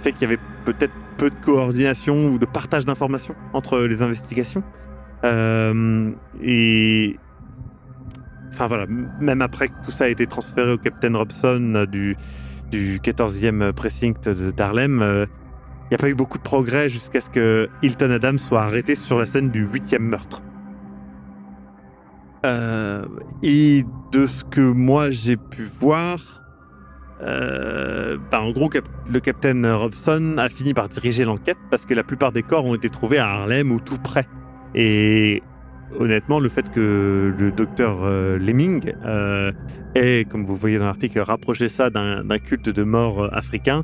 fait 0.00 0.12
qu'il 0.12 0.22
y 0.22 0.24
avait 0.24 0.40
peut-être 0.64 0.92
peu 1.16 1.30
de 1.30 1.34
coordination 1.42 2.28
ou 2.28 2.38
de 2.38 2.46
partage 2.46 2.84
d'informations 2.84 3.34
entre 3.52 3.80
les 3.80 4.02
investigations. 4.02 4.62
Euh, 5.24 6.12
et 6.42 7.18
enfin 8.50 8.66
voilà, 8.66 8.86
même 9.20 9.42
après 9.42 9.68
que 9.68 9.74
tout 9.84 9.90
ça 9.90 10.04
a 10.04 10.08
été 10.08 10.26
transféré 10.26 10.72
au 10.72 10.78
Captain 10.78 11.14
Robson 11.14 11.74
euh, 11.76 11.86
du, 11.86 12.16
du 12.70 12.98
14e 13.00 13.72
precinct 13.72 14.28
de 14.28 14.50
d'Harlem, 14.50 15.02
euh, 15.02 15.26
il 15.84 15.88
n'y 15.90 15.94
a 15.96 15.98
pas 15.98 16.08
eu 16.08 16.14
beaucoup 16.14 16.38
de 16.38 16.42
progrès 16.42 16.88
jusqu'à 16.88 17.20
ce 17.20 17.28
que 17.28 17.68
Hilton 17.82 18.10
Adams 18.12 18.38
soit 18.38 18.62
arrêté 18.62 18.94
sur 18.94 19.18
la 19.18 19.26
scène 19.26 19.50
du 19.50 19.66
8e 19.66 19.98
meurtre. 19.98 20.42
Euh, 22.46 23.04
et 23.42 23.84
de 24.12 24.26
ce 24.26 24.44
que 24.44 24.60
moi 24.60 25.10
j'ai 25.10 25.36
pu 25.36 25.62
voir, 25.62 26.40
euh, 27.22 28.16
bah, 28.30 28.40
en 28.40 28.50
gros, 28.50 28.70
le 29.08 29.20
Captain 29.20 29.76
Robson 29.76 30.36
a 30.38 30.48
fini 30.48 30.72
par 30.72 30.88
diriger 30.88 31.24
l'enquête 31.24 31.58
parce 31.70 31.84
que 31.84 31.94
la 31.94 32.02
plupart 32.02 32.32
des 32.32 32.42
corps 32.42 32.64
ont 32.64 32.74
été 32.74 32.88
trouvés 32.88 33.18
à 33.18 33.28
Harlem 33.28 33.70
ou 33.70 33.80
tout 33.80 33.98
près. 33.98 34.26
Et 34.74 35.42
honnêtement, 35.98 36.40
le 36.40 36.48
fait 36.48 36.70
que 36.70 37.34
le 37.36 37.52
docteur 37.52 37.98
euh, 38.02 38.38
Lemming 38.38 38.94
euh, 39.04 39.52
ait, 39.94 40.24
comme 40.24 40.44
vous 40.44 40.56
voyez 40.56 40.78
dans 40.78 40.86
l'article, 40.86 41.20
rapproché 41.20 41.68
ça 41.68 41.90
d'un 41.90 42.38
culte 42.38 42.70
de 42.70 42.82
mort 42.84 43.28
africain, 43.34 43.82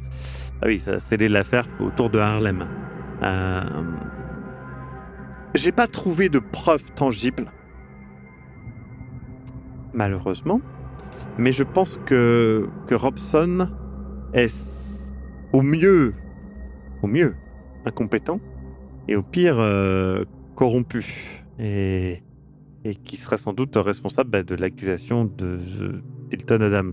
ah 0.62 0.66
oui, 0.66 0.80
ça 0.80 0.92
a 0.92 1.00
scellé 1.00 1.28
l'affaire 1.28 1.66
autour 1.80 2.08
de 2.08 2.18
Harlem. 2.18 2.66
J'ai 5.54 5.72
pas 5.72 5.86
trouvé 5.86 6.28
de 6.28 6.38
preuves 6.38 6.92
tangibles, 6.94 7.46
malheureusement, 9.96 10.60
mais 11.38 11.50
je 11.50 11.64
pense 11.64 11.98
que, 12.06 12.68
Robson 12.90 13.68
est 14.32 15.14
au 15.52 15.62
mieux, 15.62 16.14
au 17.02 17.06
mieux, 17.06 17.34
incompétent, 17.84 18.40
et 19.08 19.16
au 19.16 19.22
pire, 19.22 19.56
euh, 19.58 20.24
corrompu, 20.54 21.44
et, 21.58 22.22
qui 23.04 23.16
serait 23.16 23.36
sans 23.36 23.52
doute 23.52 23.76
responsable 23.76 24.30
bah, 24.30 24.42
de 24.44 24.54
l'accusation 24.54 25.24
de, 25.24 25.58
de 25.78 26.02
Hilton 26.30 26.60
Adams. 26.60 26.92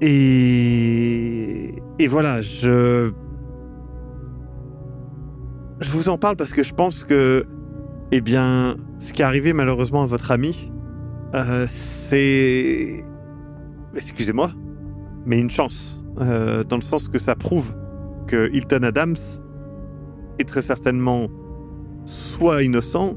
Et, 0.00 1.74
et 1.98 2.06
voilà, 2.06 2.40
je. 2.40 3.12
Je 5.80 5.90
vous 5.92 6.10
en 6.10 6.18
parle 6.18 6.36
parce 6.36 6.52
que 6.52 6.62
je 6.62 6.74
pense 6.74 7.04
que, 7.04 7.44
eh 8.12 8.20
bien, 8.20 8.76
ce 8.98 9.12
qui 9.12 9.22
est 9.22 9.24
arrivé 9.24 9.52
malheureusement 9.52 10.02
à 10.02 10.06
votre 10.06 10.30
ami, 10.30 10.72
euh, 11.34 11.66
c'est. 11.70 13.04
Excusez-moi, 13.94 14.50
mais 15.26 15.38
une 15.38 15.50
chance. 15.50 16.04
euh, 16.20 16.64
dans 16.64 16.76
le 16.76 16.82
sens 16.82 17.08
que 17.08 17.18
ça 17.18 17.36
prouve 17.36 17.72
que 18.26 18.50
Hilton 18.52 18.82
Adams 18.82 19.16
est 20.38 20.48
très 20.48 20.60
certainement 20.60 21.28
soit 22.04 22.62
innocent, 22.62 23.14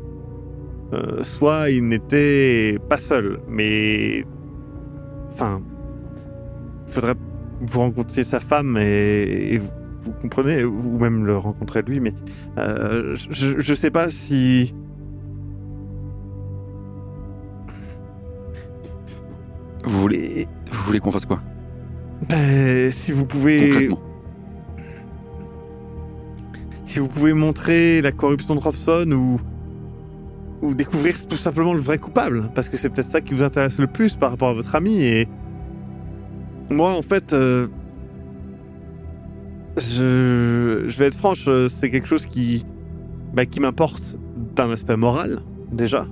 euh, 0.93 1.23
soit 1.23 1.71
il 1.71 1.87
n'était 1.87 2.77
pas 2.87 2.97
seul. 2.97 3.39
Mais. 3.47 4.25
Enfin, 5.31 5.61
il 6.87 6.93
faudrait 6.93 7.15
vous 7.65 7.79
rencontriez 7.79 8.25
sa 8.25 8.39
femme 8.41 8.77
et, 8.77 9.57
vous, 10.01 10.11
comprenez, 10.21 10.65
ou 10.65 10.99
même 10.99 11.25
le 11.25 11.37
rencontrer 11.37 11.81
lui, 11.81 12.01
mais 12.01 12.13
je, 12.57 13.55
je 13.57 13.73
sais 13.73 13.89
pas 13.89 14.09
si. 14.11 14.75
Vous 19.83 19.99
voulez, 19.99 20.47
vous 20.71 20.83
voulez 20.83 20.99
qu'on 20.99 21.11
fasse 21.11 21.25
quoi 21.25 21.41
Ben, 22.29 22.91
si 22.91 23.11
vous 23.11 23.25
pouvez, 23.25 23.69
concrètement 23.69 23.99
si 26.85 26.99
vous 26.99 27.07
pouvez 27.07 27.33
montrer 27.33 28.01
la 28.01 28.11
corruption 28.11 28.53
de 28.53 28.59
Robson 28.59 29.11
ou 29.11 29.39
ou 30.61 30.73
découvrir 30.73 31.13
tout 31.27 31.35
simplement 31.35 31.73
le 31.73 31.81
vrai 31.81 31.97
coupable, 31.97 32.49
parce 32.55 32.69
que 32.69 32.77
c'est 32.77 32.89
peut-être 32.89 33.09
ça 33.09 33.19
qui 33.19 33.33
vous 33.33 33.43
intéresse 33.43 33.79
le 33.79 33.87
plus 33.87 34.15
par 34.15 34.31
rapport 34.31 34.47
à 34.47 34.53
votre 34.53 34.75
ami. 34.75 35.01
Et 35.03 35.27
moi, 36.69 36.91
en 36.91 37.01
fait, 37.01 37.33
euh, 37.33 37.67
je, 39.75 40.85
je 40.87 40.97
vais 40.97 41.07
être 41.07 41.17
franche, 41.17 41.49
c'est 41.67 41.89
quelque 41.89 42.07
chose 42.07 42.25
qui, 42.25 42.63
bah, 43.33 43.45
qui 43.45 43.59
m'importe 43.59 44.17
d'un 44.55 44.71
aspect 44.71 44.95
moral 44.95 45.41
déjà. 45.73 46.05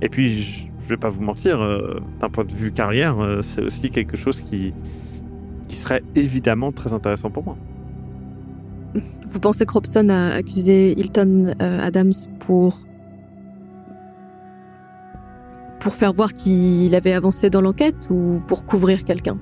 Et 0.00 0.08
puis, 0.08 0.71
vais 0.94 1.00
pas 1.00 1.08
vous 1.10 1.22
mentir, 1.22 1.60
euh, 1.60 2.00
d'un 2.20 2.28
point 2.28 2.44
de 2.44 2.52
vue 2.52 2.72
carrière, 2.72 3.18
euh, 3.20 3.42
c'est 3.42 3.62
aussi 3.62 3.90
quelque 3.90 4.16
chose 4.16 4.40
qui, 4.40 4.72
qui 5.68 5.76
serait 5.76 6.02
évidemment 6.16 6.72
très 6.72 6.92
intéressant 6.92 7.30
pour 7.30 7.44
moi. 7.44 7.56
Vous 9.26 9.40
pensez 9.40 9.64
que 9.64 9.72
Robson 9.72 10.08
a 10.10 10.34
accusé 10.34 10.92
Hilton 10.98 11.54
euh, 11.62 11.80
Adams 11.86 12.12
pour 12.40 12.80
pour 15.80 15.92
faire 15.94 16.12
voir 16.12 16.32
qu'il 16.32 16.94
avait 16.94 17.12
avancé 17.12 17.50
dans 17.50 17.60
l'enquête 17.60 17.96
ou 18.10 18.40
pour 18.46 18.64
couvrir 18.64 19.04
quelqu'un, 19.04 19.38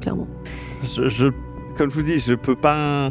clairement? 0.00 0.28
Je, 0.84 1.08
je- 1.08 1.28
comme 1.76 1.90
je 1.90 1.94
vous 1.96 2.02
dis, 2.02 2.18
je 2.18 2.34
peux 2.34 2.54
pas. 2.54 3.10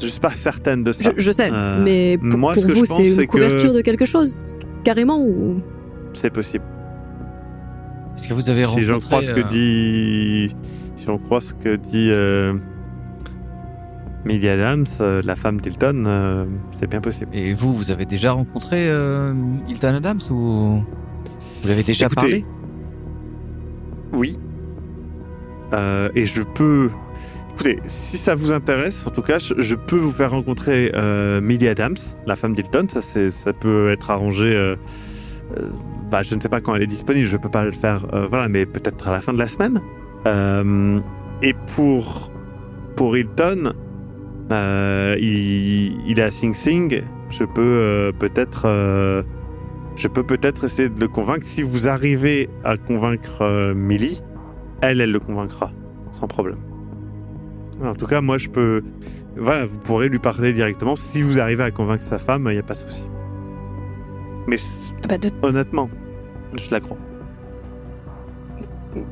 Je 0.00 0.06
suis 0.06 0.20
pas 0.20 0.30
certaine 0.30 0.82
de 0.84 0.92
Je, 0.92 0.98
ça. 0.98 1.12
je 1.14 1.30
sais, 1.30 1.50
Euh, 1.52 1.82
mais 1.84 2.16
pour, 2.16 2.38
moi, 2.38 2.54
pour 2.54 2.62
ce 2.62 2.66
que 2.68 2.72
vous, 2.72 2.86
je 2.86 2.90
c'est 2.92 3.08
une 3.22 3.26
que- 3.26 3.32
couverture 3.32 3.74
de 3.74 3.82
quelque 3.82 4.06
chose, 4.06 4.54
carrément 4.84 5.20
ou 5.22 5.60
C'est 6.14 6.30
possible. 6.30 6.64
Est-ce 8.16 8.28
que 8.28 8.34
vous 8.34 8.50
avez 8.50 8.64
Si 8.64 8.70
rencontré 8.70 8.84
j'en 8.84 9.00
crois 9.00 9.22
ce 9.22 9.32
que 9.32 9.40
euh, 9.40 9.44
dit, 9.44 10.54
si 10.96 11.08
on 11.08 11.18
croit 11.18 11.40
ce 11.40 11.54
que 11.54 11.76
dit 11.76 12.10
euh, 12.10 12.54
Millie 14.24 14.48
Adams, 14.48 14.84
euh, 15.00 15.22
la 15.24 15.36
femme 15.36 15.60
d'Hilton, 15.60 16.04
euh, 16.06 16.44
c'est 16.74 16.88
bien 16.88 17.00
possible. 17.00 17.30
Et 17.34 17.54
vous, 17.54 17.72
vous 17.72 17.90
avez 17.90 18.04
déjà 18.04 18.32
rencontré 18.32 18.88
euh, 18.88 19.32
Hilton 19.68 19.94
Adams 19.94 20.20
ou 20.30 20.84
vous 21.62 21.68
l'avez 21.68 21.82
déjà 21.82 22.06
Écoutez, 22.06 22.20
parlé? 22.20 22.44
Oui. 24.12 24.38
Euh, 25.72 26.10
et 26.14 26.26
je 26.26 26.42
peux. 26.42 26.90
Écoutez, 27.54 27.78
si 27.84 28.16
ça 28.18 28.34
vous 28.34 28.52
intéresse, 28.52 29.06
en 29.06 29.10
tout 29.10 29.22
cas, 29.22 29.38
je, 29.38 29.54
je 29.58 29.74
peux 29.74 29.96
vous 29.96 30.12
faire 30.12 30.32
rencontrer 30.32 30.92
Millie 31.42 31.68
Adams, 31.68 31.96
la 32.26 32.36
femme 32.36 32.54
d'Hilton. 32.54 32.86
Ça, 32.88 33.00
ça 33.30 33.52
peut 33.52 33.90
être 33.90 34.10
arrangé. 34.10 34.76
Euh, 35.58 35.70
bah, 36.10 36.22
je 36.22 36.34
ne 36.34 36.40
sais 36.40 36.48
pas 36.48 36.60
quand 36.60 36.74
elle 36.74 36.82
est 36.82 36.86
disponible. 36.86 37.26
Je 37.26 37.36
peux 37.36 37.48
pas 37.48 37.64
le 37.64 37.72
faire. 37.72 38.06
euh, 38.14 38.26
voilà, 38.28 38.48
mais 38.48 38.66
peut-être 38.66 39.08
à 39.08 39.12
la 39.12 39.20
fin 39.20 39.32
de 39.32 39.38
la 39.38 39.48
semaine. 39.48 39.80
Euh, 40.26 41.00
et 41.42 41.54
pour 41.74 42.30
pour 42.96 43.16
Hilton, 43.16 43.72
il, 44.50 46.14
est 46.16 46.22
à 46.22 46.30
Sing 46.30 46.54
Sing. 46.54 47.02
Je 47.30 47.44
peux 47.44 48.12
peut-être. 48.18 48.66
je 49.96 50.08
peux 50.08 50.22
peut-être 50.22 50.64
essayer 50.64 50.88
de 50.88 51.00
le 51.00 51.08
convaincre. 51.08 51.46
Si 51.46 51.62
vous 51.62 51.88
arrivez 51.88 52.48
à 52.64 52.76
convaincre 52.76 53.42
euh, 53.42 53.74
Millie, 53.74 54.22
elle, 54.82 55.00
elle 55.00 55.12
le 55.12 55.20
convaincra, 55.20 55.72
sans 56.10 56.26
problème. 56.26 56.58
En 57.82 57.94
tout 57.94 58.06
cas, 58.06 58.20
moi, 58.20 58.36
je 58.36 58.48
peux... 58.48 58.82
Voilà, 59.36 59.64
vous 59.64 59.78
pourrez 59.78 60.08
lui 60.08 60.18
parler 60.18 60.52
directement. 60.52 60.96
Si 60.96 61.22
vous 61.22 61.40
arrivez 61.40 61.64
à 61.64 61.70
convaincre 61.70 62.04
sa 62.04 62.18
femme, 62.18 62.46
il 62.50 62.52
n'y 62.52 62.58
a 62.58 62.62
pas 62.62 62.74
de 62.74 62.78
souci. 62.78 63.06
Mais 64.50 64.56
bah, 65.08 65.16
de 65.16 65.30
honnêtement, 65.42 65.88
je 66.56 66.70
la 66.72 66.80
crois. 66.80 66.98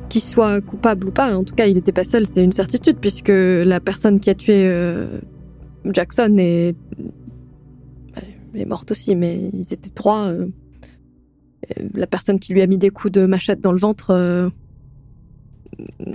qu'il 0.09 0.21
soit 0.21 0.59
coupable 0.61 1.07
ou 1.07 1.11
pas. 1.11 1.35
En 1.37 1.43
tout 1.43 1.55
cas, 1.55 1.65
il 1.65 1.75
n'était 1.75 1.93
pas 1.93 2.03
seul, 2.03 2.25
c'est 2.25 2.43
une 2.43 2.51
certitude, 2.51 2.97
puisque 2.99 3.29
la 3.29 3.79
personne 3.79 4.19
qui 4.19 4.29
a 4.29 4.35
tué 4.35 4.67
euh, 4.67 5.19
Jackson 5.85 6.35
est... 6.37 6.75
Elle 8.53 8.61
est 8.61 8.65
morte 8.65 8.91
aussi, 8.91 9.15
mais 9.15 9.49
ils 9.53 9.73
étaient 9.73 9.91
trois. 9.91 10.25
euh, 10.25 10.47
La 11.93 12.07
personne 12.07 12.39
qui 12.39 12.53
lui 12.53 12.61
a 12.61 12.67
mis 12.67 12.77
des 12.77 12.89
coups 12.89 13.13
de 13.13 13.25
machette 13.25 13.61
dans 13.61 13.71
le 13.71 13.77
ventre, 13.77 14.09
euh, 14.09 14.49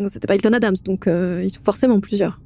c'était 0.09 0.27
pas 0.27 0.35
Hilton 0.35 0.53
Adams, 0.53 0.75
donc 0.85 1.07
ils 1.07 1.51
sont 1.51 1.63
forcément 1.63 2.01
plusieurs. 2.01 2.41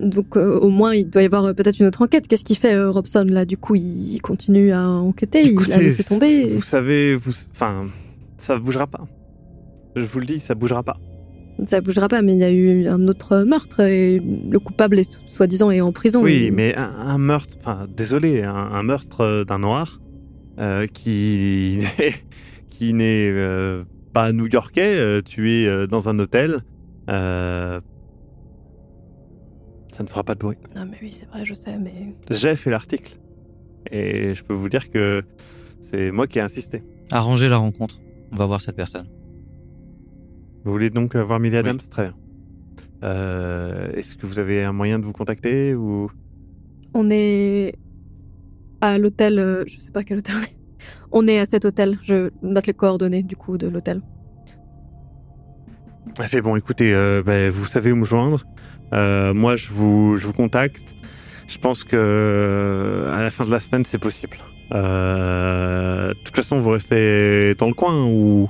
Donc 0.00 0.36
euh, 0.36 0.58
au 0.58 0.70
moins, 0.70 0.94
il 0.94 1.08
doit 1.08 1.22
y 1.22 1.26
avoir 1.26 1.44
euh, 1.44 1.52
peut-être 1.52 1.78
une 1.78 1.86
autre 1.86 2.02
enquête. 2.02 2.26
Qu'est-ce 2.26 2.44
qu'il 2.44 2.56
fait, 2.56 2.74
euh, 2.74 2.90
Robson, 2.90 3.26
là? 3.28 3.44
Du 3.44 3.56
coup, 3.56 3.74
il 3.74 4.18
continue 4.22 4.72
à 4.72 4.88
enquêter, 4.88 5.42
il 5.42 5.72
a 5.72 5.78
laissé 5.78 6.04
tomber. 6.04 6.46
Vous 6.46 6.62
savez, 6.62 7.14
vous... 7.16 7.32
Enfin, 7.52 7.82
ça 8.38 8.58
bougera 8.58 8.86
pas. 8.86 9.06
Je 9.96 10.04
vous 10.04 10.20
le 10.20 10.26
dis, 10.26 10.40
ça 10.40 10.54
bougera 10.54 10.82
pas. 10.82 10.96
Ça 11.66 11.80
bougera 11.82 12.08
pas, 12.08 12.22
mais 12.22 12.32
il 12.32 12.38
y 12.38 12.44
a 12.44 12.50
eu 12.50 12.86
un 12.86 13.06
autre 13.08 13.44
meurtre 13.44 13.80
et 13.80 14.18
le 14.50 14.58
coupable 14.58 14.98
est 14.98 15.20
soi-disant 15.26 15.70
est 15.70 15.82
en 15.82 15.92
prison. 15.92 16.22
Oui, 16.22 16.44
Et- 16.44 16.50
mais 16.50 16.74
un, 16.76 16.84
un 16.84 17.18
meurtre, 17.18 17.56
enfin, 17.60 17.86
désolé, 17.94 18.42
un, 18.42 18.54
un 18.54 18.82
meurtre 18.82 19.44
d'un 19.46 19.58
noir 19.58 20.00
qui 20.94 21.78
qui 22.70 22.94
n'est 22.94 23.32
pas 24.14 24.32
new-yorkais, 24.32 25.20
tué 25.22 25.86
dans 25.88 26.08
un 26.08 26.18
hôtel, 26.18 26.62
euh, 27.10 27.80
ça 30.00 30.04
ne 30.04 30.08
fera 30.08 30.24
pas 30.24 30.34
de 30.34 30.38
bruit. 30.38 30.56
Non, 30.74 30.86
mais 30.90 30.96
oui, 31.02 31.12
c'est 31.12 31.26
vrai, 31.26 31.44
je 31.44 31.52
sais, 31.52 31.76
mais 31.76 31.92
J'ai 32.30 32.56
fait 32.56 32.70
l'article 32.70 33.18
et 33.90 34.34
je 34.34 34.42
peux 34.42 34.54
vous 34.54 34.70
dire 34.70 34.90
que 34.90 35.22
c'est 35.82 36.10
moi 36.10 36.26
qui 36.26 36.38
ai 36.38 36.40
insisté. 36.40 36.82
Arrangez 37.10 37.50
la 37.50 37.58
rencontre. 37.58 38.00
On 38.32 38.36
va 38.36 38.46
voir 38.46 38.62
cette 38.62 38.76
personne. 38.76 39.06
Vous 40.64 40.72
voulez 40.72 40.88
donc 40.88 41.16
voir 41.16 41.38
Millie 41.38 41.58
Adams? 41.58 41.76
Très 41.90 42.04
bien. 42.04 42.14
Euh, 43.04 43.92
Est-ce 43.92 44.16
que 44.16 44.24
vous 44.26 44.38
avez 44.38 44.64
un 44.64 44.72
moyen 44.72 44.98
de 44.98 45.04
vous 45.04 45.12
contacter 45.12 45.74
ou 45.74 46.10
on 46.94 47.10
est 47.10 47.74
à 48.80 48.96
l'hôtel. 48.96 49.38
euh, 49.38 49.64
Je 49.66 49.80
sais 49.80 49.90
pas 49.92 50.02
quel 50.02 50.16
hôtel 50.18 50.34
on 50.38 50.42
est. 50.42 50.56
On 51.12 51.28
est 51.28 51.38
à 51.40 51.44
cet 51.44 51.66
hôtel. 51.66 51.98
Je 52.02 52.30
note 52.40 52.66
les 52.66 52.72
coordonnées 52.72 53.22
du 53.22 53.36
coup 53.36 53.58
de 53.58 53.68
l'hôtel. 53.68 54.00
Elle 56.18 56.24
fait 56.28 56.40
bon, 56.40 56.56
écoutez, 56.56 56.94
euh, 56.94 57.22
ben, 57.22 57.50
vous 57.50 57.66
savez 57.66 57.92
où 57.92 57.96
me 57.96 58.04
joindre. 58.06 58.44
Euh, 58.92 59.32
moi, 59.34 59.56
je 59.56 59.68
vous, 59.70 60.16
je 60.16 60.26
vous 60.26 60.32
contacte. 60.32 60.96
Je 61.46 61.58
pense 61.58 61.84
que 61.84 61.96
euh, 61.96 63.12
à 63.14 63.22
la 63.22 63.30
fin 63.30 63.44
de 63.44 63.50
la 63.50 63.58
semaine, 63.58 63.84
c'est 63.84 63.98
possible. 63.98 64.36
Euh, 64.72 66.08
de 66.10 66.18
toute 66.24 66.34
façon, 66.36 66.58
vous 66.58 66.70
restez 66.70 67.54
dans 67.56 67.66
le 67.68 67.74
coin 67.74 68.04
ou? 68.06 68.48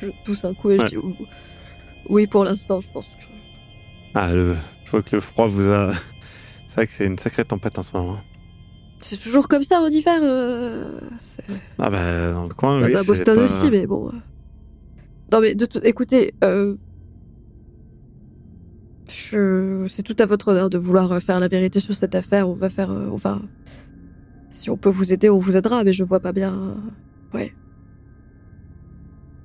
Je 0.00 0.08
tousse 0.24 0.44
un 0.44 0.54
coup 0.54 0.70
et 0.70 0.78
Ouais. 0.78 0.80
je 0.80 0.86
dis 0.86 0.96
ou- 0.96 1.14
oui 2.08 2.26
pour 2.26 2.44
l'instant, 2.44 2.80
je 2.80 2.90
pense. 2.90 3.06
que- 3.06 3.24
ah, 4.14 4.32
le- 4.32 4.56
je 4.84 4.90
vois 4.90 5.02
que 5.02 5.14
le 5.16 5.20
froid 5.20 5.46
vous 5.46 5.70
a. 5.70 5.90
C'est 6.66 6.74
vrai 6.76 6.86
que 6.86 6.92
c'est 6.94 7.04
une 7.04 7.18
sacrée 7.18 7.44
tempête 7.44 7.78
en 7.78 7.82
ce 7.82 7.94
moment. 7.96 8.18
C'est 9.00 9.20
toujours 9.20 9.46
comme 9.46 9.62
ça. 9.62 9.82
Euh... 9.82 10.98
c'est- 11.20 11.42
Ah 11.78 11.90
bah 11.90 12.32
dans 12.32 12.44
le 12.44 12.54
coin, 12.54 12.80
Bah, 12.80 12.86
oui. 12.86 12.94
à 12.94 12.98
c'est 13.00 13.06
Boston 13.06 13.36
pas- 13.36 13.42
aussi, 13.42 13.70
mais 13.70 13.86
bon. 13.86 14.10
Non, 15.30 15.40
mais 15.40 15.54
de 15.54 15.68
écoutez, 15.84 16.32
euh... 16.42 16.76
je... 19.10 19.84
c'est 19.88 20.02
tout 20.02 20.16
à 20.18 20.26
votre 20.26 20.48
honneur 20.48 20.70
de 20.70 20.78
vouloir 20.78 21.12
euh, 21.12 21.20
faire 21.20 21.40
la 21.40 21.48
vérité 21.48 21.80
sur 21.80 21.94
cette 21.94 22.14
affaire. 22.14 22.48
On 22.48 22.54
va 22.54 22.70
faire, 22.70 22.90
euh, 22.90 23.08
on 23.10 23.16
va. 23.16 23.40
Si 24.50 24.68
on 24.70 24.76
peut 24.76 24.88
vous 24.90 25.12
aider, 25.12 25.28
on 25.30 25.38
vous 25.38 25.56
aidera, 25.56 25.82
mais 25.84 25.92
je 25.92 26.04
vois 26.04 26.20
pas 26.20 26.32
bien. 26.32 26.54
euh, 26.54 26.74
Ouais. 27.38 27.54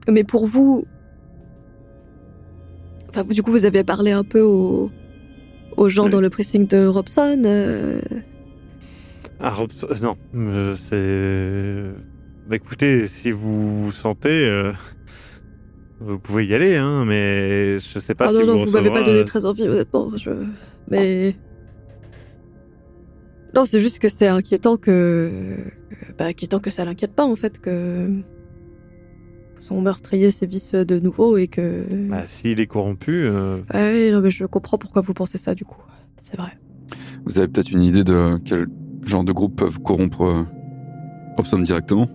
Mais 0.09 0.23
pour 0.23 0.45
vous, 0.45 0.85
enfin, 3.09 3.23
vous, 3.23 3.33
du 3.33 3.41
coup, 3.43 3.51
vous 3.51 3.65
avez 3.65 3.83
parlé 3.83 4.11
un 4.11 4.23
peu 4.23 4.41
aux, 4.41 4.91
aux 5.75 5.89
gens 5.89 6.05
Oui. 6.05 6.11
dans 6.11 6.21
le 6.21 6.29
pressing 6.29 6.67
de 6.67 6.85
Robson. 6.85 7.41
euh, 7.45 7.99
Ah, 9.39 9.51
Rob- 9.51 9.71
non, 10.01 10.17
euh, 10.35 10.75
c'est. 10.75 11.93
Bah 12.49 12.55
écoutez, 12.55 13.05
si 13.07 13.31
vous 13.31 13.83
vous 13.85 13.91
sentez, 13.91 14.47
euh, 14.47 14.71
vous 15.99 16.19
pouvez 16.19 16.45
y 16.45 16.53
aller, 16.53 16.75
hein, 16.75 17.05
mais 17.05 17.79
je 17.79 17.99
sais 17.99 18.13
pas 18.13 18.25
Ah 18.27 18.31
si 18.31 18.39
non, 18.39 18.45
non, 18.45 18.55
vous 18.57 18.65
vous 18.65 18.71
m'avez 18.71 18.89
pas 18.89 19.03
donné 19.03 19.19
euh, 19.19 19.23
très 19.23 19.45
envie, 19.45 19.63
honnêtement. 19.63 20.11
Je... 20.15 20.29
Mais. 20.89 21.35
Non, 23.55 23.65
c'est 23.65 23.79
juste 23.79 23.99
que 23.99 24.09
c'est 24.09 24.27
inquiétant 24.27 24.77
que. 24.77 25.55
Bah, 26.17 26.25
inquiétant 26.25 26.59
que 26.59 26.69
ça 26.69 26.85
l'inquiète 26.85 27.13
pas, 27.13 27.25
en 27.25 27.35
fait, 27.35 27.59
que. 27.59 28.11
Son 29.59 29.81
meurtrier 29.81 30.29
sévisse 30.29 30.73
de 30.73 30.99
nouveau 30.99 31.37
et 31.37 31.47
que. 31.47 31.83
Bah, 32.09 32.23
s'il 32.25 32.59
est 32.59 32.67
corrompu, 32.67 33.23
euh, 33.23 33.57
Ah 33.69 33.89
oui, 33.91 34.11
non, 34.11 34.21
mais 34.21 34.29
je 34.29 34.45
comprends 34.45 34.77
pourquoi 34.77 35.01
vous 35.01 35.15
pensez 35.15 35.39
ça, 35.39 35.55
du 35.55 35.65
coup. 35.65 35.81
C'est 36.17 36.37
vrai. 36.37 36.51
Vous 37.25 37.39
avez 37.39 37.47
peut-être 37.47 37.71
une 37.71 37.81
idée 37.81 38.03
de 38.03 38.37
quel 38.45 38.67
genre 39.03 39.23
de 39.23 39.31
groupe 39.31 39.55
peuvent 39.55 39.79
corrompre 39.79 40.21
euh, 40.21 40.43
Robson 41.37 41.59
directement? 41.59 42.07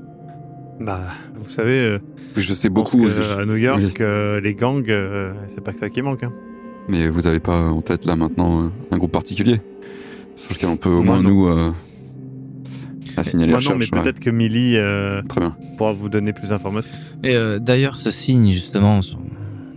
Bah, 0.84 1.00
vous 1.36 1.50
savez, 1.50 1.78
euh, 1.78 1.98
Je 2.36 2.52
sais 2.54 2.68
beaucoup. 2.68 2.98
que, 3.06 3.40
à 3.40 3.44
New 3.46 3.56
York, 3.56 3.80
oui. 3.82 3.92
euh, 4.00 4.40
les 4.40 4.54
gangs, 4.54 4.84
euh, 4.88 5.32
c'est 5.48 5.62
pas 5.62 5.72
que 5.72 5.78
ça 5.78 5.88
qui 5.88 6.02
manque. 6.02 6.22
Hein. 6.22 6.32
Mais 6.88 7.08
vous 7.08 7.26
avez 7.26 7.40
pas 7.40 7.68
en 7.68 7.80
tête 7.80 8.04
là 8.06 8.16
maintenant 8.16 8.70
un 8.90 8.98
groupe 8.98 9.12
particulier? 9.12 9.60
Sur 10.36 10.54
lequel 10.54 10.68
on 10.70 10.76
peut 10.76 10.88
au 10.90 11.02
Moi, 11.02 11.20
moins 11.20 11.22
non. 11.22 11.30
nous. 11.30 11.48
euh, 11.48 11.70
à 13.16 13.22
finir 13.22 13.46
les 13.46 13.52
Moi 13.52 13.60
non, 13.60 13.70
mais 13.70 13.74
recherches. 13.76 13.92
ouais. 13.92 14.02
peut-être 14.02 14.20
que 14.20 14.30
Millie 14.30 14.76
euh, 14.78 15.22
Très 15.28 15.40
bien. 15.40 15.56
pourra 15.76 15.92
vous 15.92 16.08
donner 16.08 16.32
plus 16.32 16.48
d'informations. 16.48 16.94
Et 17.22 17.36
euh, 17.36 17.58
d'ailleurs, 17.58 17.96
ce 17.96 18.10
signe, 18.10 18.50
justement, 18.52 19.00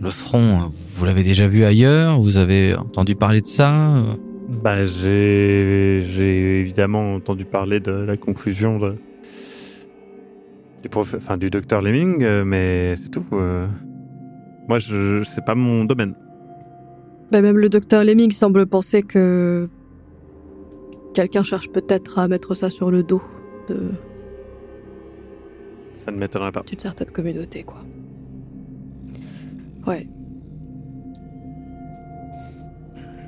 le 0.00 0.10
front, 0.10 0.70
vous 0.94 1.04
l'avez 1.04 1.22
déjà 1.22 1.46
vu 1.46 1.64
ailleurs? 1.64 2.18
Vous 2.18 2.38
avez 2.38 2.74
entendu 2.74 3.14
parler 3.14 3.42
de 3.42 3.46
ça? 3.46 4.02
Bah, 4.48 4.84
j'ai 4.86 6.60
évidemment 6.60 7.14
entendu 7.14 7.44
parler 7.44 7.80
de 7.80 7.90
la 7.92 8.16
conclusion 8.16 8.78
de, 8.78 8.94
du, 10.86 10.90
prof, 10.90 11.14
enfin, 11.16 11.36
du 11.36 11.50
docteur 11.50 11.82
Lemming, 11.82 12.22
euh, 12.22 12.44
mais 12.44 12.94
c'est 12.96 13.08
tout. 13.10 13.24
euh. 13.32 13.66
Moi, 14.68 14.78
je 14.78 15.22
c'est 15.24 15.44
pas 15.44 15.54
mon 15.56 15.84
domaine. 15.84 16.14
Bah, 17.32 17.40
même 17.42 17.58
le 17.58 17.68
docteur 17.68 18.04
Lemming 18.04 18.30
semble 18.30 18.66
penser 18.66 19.02
que 19.02 19.68
quelqu'un 21.12 21.42
cherche 21.42 21.70
peut-être 21.70 22.20
à 22.20 22.28
mettre 22.28 22.54
ça 22.54 22.70
sur 22.70 22.90
le 22.92 23.02
dos 23.02 23.22
de- 23.68 23.90
Ça 25.92 26.12
ne 26.12 26.18
m'étonnerait 26.18 26.52
pas. 26.52 26.60
d'une 26.62 26.78
certaine 26.78 27.10
communauté, 27.10 27.64
quoi. 27.64 27.82
Ouais. 29.88 30.06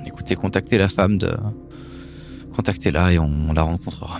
Écoutez, 0.05 0.35
contactez 0.35 0.77
la 0.77 0.87
femme 0.87 1.17
de... 1.17 1.29
Contactez-la 2.55 3.13
et 3.13 3.19
on, 3.19 3.29
on 3.49 3.53
la 3.53 3.63
rencontrera. 3.63 4.19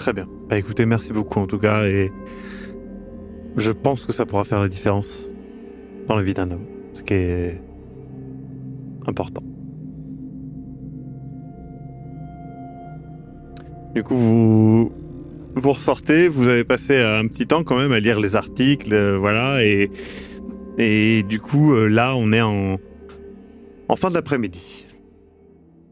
Très 0.00 0.14
bien. 0.14 0.26
Bah 0.48 0.56
écoutez, 0.56 0.86
merci 0.86 1.12
beaucoup 1.12 1.40
en 1.40 1.46
tout 1.46 1.58
cas, 1.58 1.84
et 1.84 2.10
je 3.58 3.70
pense 3.70 4.06
que 4.06 4.14
ça 4.14 4.24
pourra 4.24 4.44
faire 4.44 4.58
la 4.58 4.70
différence 4.70 5.28
dans 6.08 6.16
la 6.16 6.22
vie 6.22 6.32
d'un 6.32 6.50
homme, 6.50 6.64
ce 6.94 7.02
qui 7.02 7.12
est 7.12 7.60
important. 9.06 9.42
Du 13.94 14.02
coup, 14.02 14.14
vous 14.14 14.92
vous 15.54 15.72
ressortez, 15.72 16.28
vous 16.28 16.48
avez 16.48 16.64
passé 16.64 16.96
un 16.96 17.26
petit 17.26 17.46
temps 17.46 17.62
quand 17.62 17.76
même 17.76 17.92
à 17.92 18.00
lire 18.00 18.20
les 18.20 18.36
articles, 18.36 18.94
euh, 18.94 19.18
voilà, 19.18 19.62
et 19.66 19.90
et 20.78 21.22
du 21.24 21.40
coup 21.40 21.74
euh, 21.74 21.88
là, 21.88 22.16
on 22.16 22.32
est 22.32 22.40
en 22.40 22.78
en 23.88 23.96
fin 23.96 24.10
d'après-midi. 24.10 24.86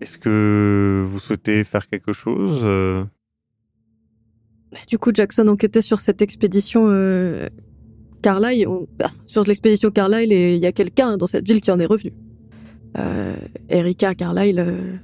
Est-ce 0.00 0.17
que 0.17 1.05
vous 1.07 1.19
souhaitez 1.19 1.62
faire 1.62 1.87
quelque 1.88 2.15
chose 2.15 2.62
euh? 2.65 3.05
Du 4.88 4.98
coup, 4.98 5.10
Jackson 5.14 5.48
enquêtait 5.48 5.80
sur 5.80 6.00
cette 6.00 6.20
expédition 6.22 6.87
euh, 6.88 7.48
Carlyle. 8.22 8.66
on- 8.68 8.87
bah, 8.98 9.10
sur 9.26 9.44
l'expédition 9.44 9.90
Carlyle, 9.90 10.32
et 10.32 10.54
il 10.56 10.60
y 10.60 10.66
a 10.66 10.72
quelqu'un 10.72 11.16
dans 11.16 11.26
cette 11.26 11.46
ville 11.46 11.60
qui 11.60 11.70
en 11.70 11.80
est 11.80 11.87
revenu. 11.87 12.12
Euh, 12.98 13.34
Erika 13.68 14.14
Carlyle. 14.14 14.58
euh, 14.58 14.96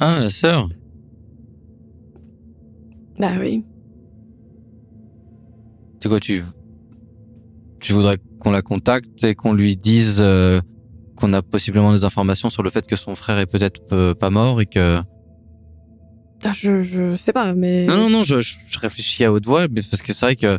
Ah, 0.00 0.20
la 0.20 0.30
sœur 0.30 0.68
bah 3.18 3.30
oui. 3.40 3.64
C'est 6.02 6.08
quoi, 6.08 6.18
tu... 6.20 6.42
Tu 7.80 7.92
voudrais 7.92 8.18
qu'on 8.40 8.50
la 8.50 8.62
contacte 8.62 9.22
et 9.24 9.34
qu'on 9.34 9.52
lui 9.52 9.76
dise 9.76 10.18
euh, 10.20 10.60
qu'on 11.16 11.32
a 11.32 11.42
possiblement 11.42 11.92
des 11.92 12.04
informations 12.04 12.50
sur 12.50 12.62
le 12.62 12.70
fait 12.70 12.86
que 12.86 12.96
son 12.96 13.14
frère 13.14 13.38
est 13.38 13.46
peut-être 13.50 13.82
euh, 13.92 14.14
pas 14.14 14.30
mort 14.30 14.60
et 14.60 14.66
que... 14.66 14.98
Ah, 16.44 16.52
je, 16.54 16.80
je 16.80 17.16
sais 17.16 17.32
pas, 17.32 17.54
mais. 17.54 17.86
Non, 17.86 17.96
non, 17.96 18.10
non, 18.10 18.22
je, 18.22 18.36
réfléchis 18.78 19.24
à 19.24 19.32
haute 19.32 19.46
voix, 19.46 19.66
mais 19.70 19.82
parce 19.82 20.02
que 20.02 20.12
c'est 20.12 20.26
vrai 20.26 20.36
que 20.36 20.58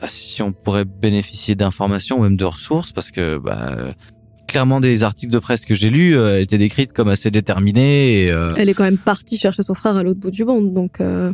bah, 0.00 0.06
si 0.08 0.42
on 0.42 0.52
pourrait 0.52 0.84
bénéficier 0.84 1.54
d'informations 1.54 2.18
ou 2.18 2.22
même 2.22 2.36
de 2.36 2.44
ressources, 2.44 2.92
parce 2.92 3.10
que 3.10 3.38
bah, 3.38 3.76
clairement 4.46 4.80
des 4.80 5.02
articles 5.04 5.32
de 5.32 5.38
presse 5.38 5.64
que 5.64 5.74
j'ai 5.74 5.90
lus, 5.90 6.16
euh, 6.16 6.36
elle 6.36 6.42
était 6.42 6.58
décrite 6.58 6.92
comme 6.92 7.08
assez 7.08 7.30
déterminée. 7.30 8.24
Et, 8.24 8.30
euh, 8.30 8.54
Elle 8.56 8.68
est 8.68 8.74
quand 8.74 8.84
même 8.84 8.98
partie 8.98 9.38
chercher 9.38 9.62
son 9.62 9.74
frère 9.74 9.96
à 9.96 10.02
l'autre 10.02 10.20
bout 10.20 10.30
du 10.30 10.44
monde, 10.44 10.74
donc. 10.74 11.00
euh, 11.00 11.32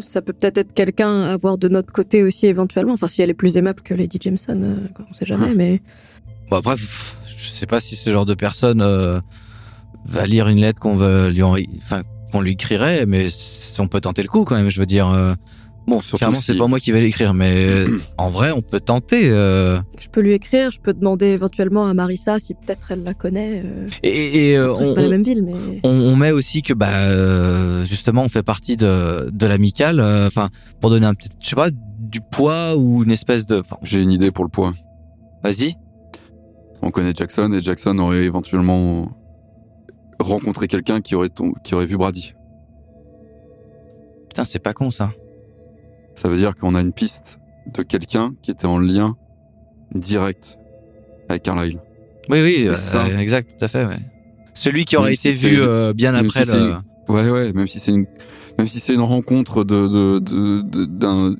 Ça 0.00 0.20
peut 0.20 0.32
peut-être 0.34 0.58
être 0.58 0.74
quelqu'un 0.74 1.22
à 1.22 1.36
voir 1.36 1.56
de 1.56 1.68
notre 1.68 1.92
côté 1.92 2.22
aussi 2.22 2.46
éventuellement. 2.46 2.92
Enfin, 2.92 3.08
si 3.08 3.22
elle 3.22 3.30
est 3.30 3.34
plus 3.34 3.56
aimable 3.56 3.80
que 3.82 3.94
Lady 3.94 4.18
Jameson, 4.20 4.60
euh, 4.62 4.76
on 5.10 5.14
sait 5.14 5.24
jamais, 5.26 5.54
mais. 5.54 5.80
Bon 6.50 6.58
après, 6.58 6.76
je 6.76 7.48
sais 7.50 7.66
pas 7.66 7.80
si 7.80 7.96
ce 7.96 8.10
genre 8.10 8.26
de 8.26 8.34
personne 8.34 8.82
va 10.08 10.26
lire 10.26 10.48
une 10.48 10.58
lettre 10.60 10.80
qu'on 10.80 10.96
va 10.96 11.28
lui, 11.30 11.42
enfin 11.42 12.02
qu'on 12.32 12.40
lui 12.40 12.52
écrirait, 12.52 13.06
mais 13.06 13.28
on 13.78 13.88
peut 13.88 14.00
tenter 14.00 14.22
le 14.22 14.28
coup 14.28 14.44
quand 14.44 14.56
même. 14.56 14.70
Je 14.70 14.80
veux 14.80 14.86
dire, 14.86 15.08
euh, 15.10 15.34
bon, 15.86 16.00
Surtout 16.00 16.18
clairement 16.18 16.38
c'est 16.40 16.52
si- 16.52 16.58
pas 16.58 16.66
moi 16.66 16.80
qui 16.80 16.90
vais 16.92 17.00
l'écrire, 17.00 17.34
mais 17.34 17.84
en 18.18 18.28
vrai 18.30 18.50
on 18.52 18.62
peut 18.62 18.80
tenter. 18.80 19.30
euh, 19.30 19.78
Je 19.98 20.08
peux 20.08 20.20
lui 20.20 20.32
écrire, 20.32 20.70
je 20.70 20.80
peux 20.80 20.92
demander 20.92 21.26
éventuellement 21.26 21.86
à 21.86 21.94
Marissa 21.94 22.38
si 22.40 22.54
peut-être 22.54 22.90
elle 22.92 23.04
la 23.04 23.14
connaît. 23.14 23.62
euh, 23.64 23.86
et 24.02 24.50
et, 24.50 24.56
euh, 24.58 24.72
après, 24.72 24.84
c'est 24.84 24.90
on- 24.90 24.94
pas 24.94 25.02
la 25.02 25.08
même 25.10 25.22
ville, 25.22 25.42
mais. 25.44 25.80
on, 25.84 25.90
on 25.90 26.16
met 26.16 26.32
aussi 26.32 26.62
que 26.62 26.74
bah 26.74 26.88
euh, 26.92 27.84
justement 27.84 28.22
on 28.24 28.28
fait 28.28 28.42
partie 28.42 28.76
de 28.76 29.30
de 29.32 29.46
l'amicale 29.46 30.00
euh, 30.00 30.26
enfin 30.26 30.48
pour 30.80 30.90
donner 30.90 31.06
un 31.06 31.14
petit 31.14 31.28
je 31.42 31.48
sais 31.48 31.56
pas 31.56 31.70
du 31.70 32.20
poids 32.20 32.76
ou 32.76 33.02
une 33.04 33.10
espèce 33.10 33.46
de 33.46 33.60
enfin, 33.60 33.76
J'ai 33.82 34.00
une 34.02 34.12
idée 34.12 34.30
pour 34.30 34.44
le 34.44 34.50
poids. 34.50 34.72
vas-y 35.42 35.74
On 36.82 36.90
connaît 36.90 37.12
Jackson 37.14 37.52
et 37.52 37.60
Jackson 37.62 37.98
aurait 37.98 38.24
éventuellement 38.24 39.08
rencontré 40.18 40.66
quelqu'un 40.66 41.00
qui 41.00 41.14
aurait 41.14 41.28
qui 41.64 41.74
aurait 41.74 41.86
vu 41.86 41.96
Brady. 41.96 42.34
putain 44.28 44.44
c'est 44.44 44.58
pas 44.58 44.72
con 44.74 44.90
ça 44.90 45.12
Ça 46.14 46.28
veut 46.28 46.36
dire 46.36 46.54
qu'on 46.56 46.74
a 46.74 46.80
une 46.80 46.92
piste 46.92 47.38
de 47.74 47.82
quelqu'un 47.82 48.34
qui 48.42 48.50
était 48.50 48.66
en 48.66 48.78
lien 48.78 49.16
direct 49.94 50.58
avec 51.28 51.42
Carlyle. 51.42 51.80
oui 52.28 52.40
oui 52.42 52.68
euh, 52.68 53.18
exact 53.18 53.58
tout 53.58 53.64
à 53.64 53.68
fait 53.68 53.84
ouais. 53.84 53.98
celui 54.54 54.84
qui 54.84 54.96
aurait 54.96 55.06
Même 55.06 55.14
été 55.14 55.32
si 55.32 55.46
vu 55.48 55.56
une- 55.56 55.62
euh, 55.62 55.92
bien 55.92 56.14
après 56.14 56.44
si 56.44 56.52
le 56.52 56.60
une- 56.70 56.82
Ouais, 57.08 57.30
ouais, 57.30 57.52
même 57.52 57.68
si 57.68 57.78
c'est 57.78 57.92
une, 57.92 58.04
même 58.58 58.66
si 58.66 58.80
c'est 58.80 58.92
une 58.92 59.00
rencontre 59.00 59.62
de, 59.62 59.86
de, 59.86 60.18
de, 60.18 60.60
de- 60.62 60.84
d'un, 60.86 61.36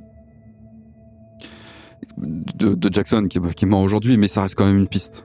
de, 2.18 2.74
de 2.74 2.92
Jackson 2.92 3.26
qui 3.28 3.38
est, 3.38 3.54
qui 3.54 3.64
est 3.64 3.68
mort 3.68 3.80
aujourd'hui, 3.80 4.16
mais 4.16 4.28
ça 4.28 4.42
reste 4.42 4.54
quand 4.54 4.64
même 4.64 4.78
une 4.78 4.86
piste. 4.86 5.24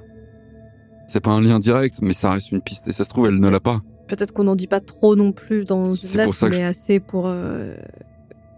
C'est 1.12 1.19
pas 1.19 1.32
un 1.32 1.41
lien 1.41 1.60
direct, 1.60 1.95
mais 2.02 2.13
ça 2.13 2.32
reste 2.32 2.52
une 2.54 2.62
piste. 2.62 2.88
Et 2.88 2.93
ça 2.93 3.04
se 3.04 3.10
trouve, 3.10 3.26
elle 3.28 3.38
ne 3.39 3.50
l'a 3.50 3.60
pas. 3.60 3.82
Peut-être 4.08 4.32
qu'on 4.32 4.45
n'en 4.45 4.56
dit 4.56 4.67
pas 4.67 4.80
trop 4.80 5.17
non 5.17 5.34
plus 5.34 5.65
dans 5.65 5.93
une 5.93 6.02
C'est 6.02 6.19
pour 6.19 6.26
lettre, 6.28 6.36
ça 6.38 6.50
que 6.50 6.56
mais 6.56 6.63
assez 6.63 7.02
pour. 7.02 7.26
euh, 7.28 7.76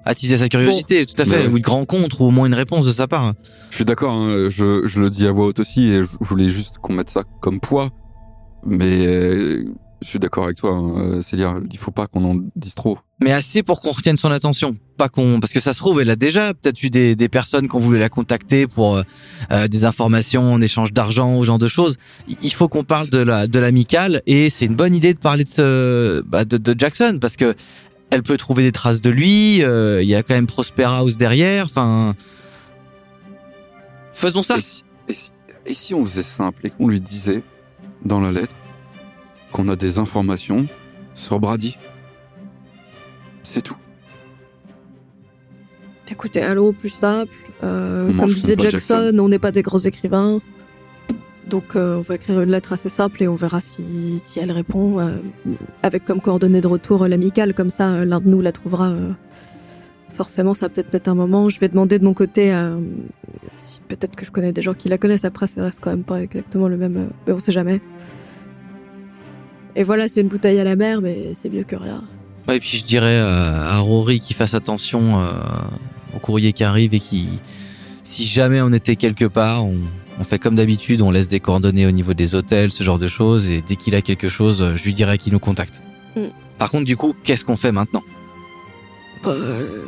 attiser 0.05 0.37
sa 0.37 0.49
curiosité 0.49 1.05
tout 1.07 1.19
à 1.19 1.25
fait 1.25 1.31
Bah 1.31 1.47
ouais. 1.47 1.53
ou 1.53 1.57
une 1.57 1.65
rencontre 1.65 2.21
ou 2.21 2.25
au 2.25 2.31
moins 2.31 2.45
une 2.45 2.53
réponse 2.53 2.85
de 2.85 2.91
sa 2.91 3.07
part 3.07 3.33
Je 3.71 3.75
suis 3.77 3.85
d'accord, 3.85 4.11
hein, 4.13 4.49
je, 4.49 4.85
je 4.85 4.99
le 4.99 5.09
dis 5.09 5.25
à 5.25 5.31
voix 5.31 5.47
haute 5.47 5.59
aussi, 5.61 5.85
et 5.89 6.03
je, 6.03 6.09
je 6.21 6.29
voulais 6.29 6.49
juste 6.49 6.77
qu'on 6.77 6.93
mette 6.93 7.09
ça 7.09 7.23
comme 7.41 7.59
poids. 7.59 7.89
Mais 8.65 9.07
euh, 9.07 9.65
je 10.03 10.09
suis 10.09 10.19
d'accord 10.19 10.43
avec 10.45 10.57
toi, 10.57 10.71
hein, 10.71 11.21
Célia, 11.21 11.55
il 11.71 11.77
faut 11.77 11.91
pas 11.91 12.07
qu'on 12.07 12.23
en 12.25 12.35
dise 12.55 12.75
trop. 12.75 12.97
mais 13.21 13.31
assez 13.31 13.63
pour 13.63 13.81
qu'on 13.81 13.91
retienne 13.91 14.17
son 14.17 14.29
attention. 14.31 14.75
Pas 14.97 15.09
qu'on 15.09 15.39
parce 15.39 15.53
que 15.53 15.59
ça 15.59 15.73
se 15.73 15.79
trouve 15.79 16.01
elle 16.01 16.09
a 16.11 16.15
déjà 16.15 16.53
peut-être 16.53 16.83
eu 16.83 16.89
des, 16.91 17.15
des 17.15 17.29
personnes 17.29 17.67
qui 17.67 17.75
ont 17.75 17.79
voulu 17.79 17.97
la 17.97 18.09
contacter 18.09 18.67
pour 18.67 18.97
euh, 18.97 19.03
euh, 19.51 19.67
des 19.67 19.85
informations 19.85 20.53
en 20.53 20.61
échange 20.61 20.93
d'argent 20.93 21.35
ou 21.35 21.41
ce 21.41 21.47
genre 21.47 21.57
de 21.59 21.67
choses. 21.67 21.97
Il- 22.41 22.53
faut 22.53 22.67
qu'on 22.67 22.83
parle 22.83 23.09
de 23.09 23.17
la 23.17 23.47
de 23.47 23.59
l'amicale 23.59 24.21
et 24.27 24.49
c'est 24.51 24.65
une 24.65 24.75
bonne 24.75 24.93
idée 24.93 25.13
de 25.15 25.19
parler 25.19 25.45
de 25.45 25.49
ce 25.49 26.21
bah, 26.21 26.45
de, 26.45 26.57
de 26.57 26.75
Jackson 26.77 27.17
parce 27.19 27.35
que 27.37 27.55
elle 28.11 28.21
peut 28.21 28.37
trouver 28.37 28.61
des 28.63 28.71
traces 28.71 29.01
de 29.01 29.09
lui 29.09 29.63
euh, 29.63 30.03
il 30.03 30.07
y 30.07 30.13
a 30.15 30.21
quand 30.21 30.35
même 30.35 30.45
Prosper 30.45 30.83
House 30.83 31.17
derrière 31.17 31.65
enfin 31.65 32.13
faisons 34.13 34.43
ça. 34.43 34.57
Et 34.57 34.61
si, 34.61 34.83
et, 35.07 35.13
si, 35.13 35.31
et 35.65 35.73
si 35.73 35.93
on 35.95 36.05
faisait 36.05 36.23
simple 36.23 36.67
et 36.67 36.69
qu'on 36.69 36.87
lui 36.87 37.01
disait 37.01 37.41
dans 38.05 38.19
la 38.21 38.31
lettre 38.31 38.55
qu'on 39.53 39.69
a 39.69 39.75
des 39.77 39.99
informations 39.99 40.67
sur 41.13 41.39
Brady 41.39 41.77
C'est 43.43 43.61
tout. 43.61 43.77
Écoutez, 46.11 46.41
allô, 46.41 46.73
plus 46.73 46.89
simple. 46.89 47.33
Euh, 47.63 48.07
comme 48.17 48.27
disait 48.29 48.55
Jackson, 48.59 48.95
Jackson. 49.09 49.17
on 49.19 49.29
n'est 49.29 49.39
pas 49.39 49.51
des 49.51 49.61
gros 49.63 49.79
écrivains. 49.79 50.41
Donc, 51.49 51.75
euh, 51.75 51.97
on 51.97 52.01
va 52.01 52.15
écrire 52.15 52.39
une 52.41 52.51
lettre 52.51 52.73
assez 52.73 52.89
simple 52.89 53.23
et 53.23 53.27
on 53.27 53.35
verra 53.35 53.61
si, 53.61 54.19
si 54.23 54.39
elle 54.39 54.51
répond. 54.51 54.99
euh, 54.99 55.15
avec 55.81 56.05
comme 56.05 56.21
coordonnée 56.21 56.61
de 56.61 56.67
retour 56.67 57.07
l'amicale, 57.07 57.53
comme 57.53 57.69
ça, 57.69 58.05
l'un 58.05 58.19
de 58.19 58.27
nous 58.27 58.41
la 58.41 58.51
trouvera. 58.51 58.93
forcément, 60.13 60.53
ça 60.53 60.67
va 60.67 60.69
peut-être 60.69 60.93
mettre 60.93 61.09
un 61.09 61.15
moment. 61.15 61.49
Je 61.49 61.59
vais 61.59 61.67
demander 61.69 61.97
de 61.97 62.03
mon 62.05 62.13
côté 62.13 62.53
si- 63.51 63.79
Peut-être 63.87 64.15
que 64.15 64.25
je 64.25 64.31
connais 64.31 64.53
des 64.53 64.61
gens 64.61 64.75
qui 64.75 64.87
la 64.89 64.97
connaissent. 64.99 65.25
Après, 65.25 65.47
ça 65.47 65.63
reste 65.63 65.79
quand 65.81 65.89
même 65.89 66.03
pas 66.03 66.21
exactement 66.21 66.67
le 66.67 66.77
même. 66.77 67.09
mais 67.27 67.33
on 67.33 67.39
sait 67.39 67.51
jamais. 67.51 67.81
Et 69.75 69.83
voilà, 69.83 70.07
c'est 70.07 70.21
une 70.21 70.27
bouteille 70.27 70.59
à 70.59 70.63
la 70.63 70.75
mer, 70.75 71.01
mais 71.01 71.33
c'est 71.33 71.49
mieux 71.49 71.63
que 71.63 71.75
rien. 71.75 72.03
Ouais, 72.47 72.57
et 72.57 72.59
puis 72.59 72.77
je 72.77 72.83
dirais 72.83 73.17
euh, 73.19 73.67
à 73.69 73.79
Rory 73.79 74.19
qu'il 74.19 74.35
fasse 74.35 74.53
attention 74.53 75.21
euh, 75.21 75.31
au 76.15 76.19
courrier 76.19 76.53
qui 76.53 76.63
arrive 76.63 76.93
et 76.93 76.99
qui, 76.99 77.27
si 78.03 78.23
jamais 78.25 78.61
on 78.61 78.71
était 78.73 78.95
quelque 78.97 79.25
part, 79.25 79.65
on, 79.65 79.79
on 80.19 80.23
fait 80.23 80.37
comme 80.39 80.55
d'habitude, 80.55 81.01
on 81.01 81.09
laisse 81.09 81.27
des 81.27 81.39
coordonnées 81.39 81.87
au 81.87 81.91
niveau 81.91 82.13
des 82.13 82.35
hôtels, 82.35 82.71
ce 82.71 82.83
genre 82.83 82.99
de 82.99 83.07
choses, 83.07 83.49
et 83.49 83.61
dès 83.61 83.75
qu'il 83.77 83.95
a 83.95 84.01
quelque 84.01 84.29
chose, 84.29 84.61
euh, 84.61 84.75
je 84.75 84.83
lui 84.83 84.93
dirais 84.93 85.17
qu'il 85.17 85.33
nous 85.33 85.39
contacte. 85.39 85.81
Mm. 86.15 86.27
Par 86.59 86.69
contre, 86.69 86.85
du 86.85 86.95
coup, 86.97 87.15
qu'est-ce 87.23 87.43
qu'on 87.45 87.55
fait 87.55 87.71
maintenant? 87.71 88.03
Euh, 89.25 89.85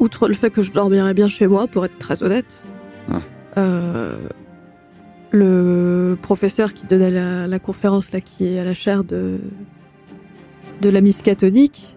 outre 0.00 0.28
le 0.28 0.34
fait 0.34 0.50
que 0.50 0.62
je 0.62 0.72
dormirais 0.72 1.14
bien 1.14 1.28
chez 1.28 1.46
moi, 1.46 1.66
pour 1.68 1.84
être 1.84 1.98
très 1.98 2.22
honnête, 2.22 2.70
Ouais. 3.08 3.18
euh, 3.58 4.16
le 5.30 6.16
professeur 6.20 6.72
qui 6.74 6.86
donnait 6.86 7.10
la, 7.10 7.46
la 7.46 7.58
conférence 7.58 8.12
là, 8.12 8.20
qui 8.20 8.46
est 8.46 8.58
à 8.58 8.64
la 8.64 8.74
chaire 8.74 9.04
de 9.04 9.38
de 10.80 10.88
la 10.90 11.00
Miss 11.00 11.22
catholique, 11.22 11.88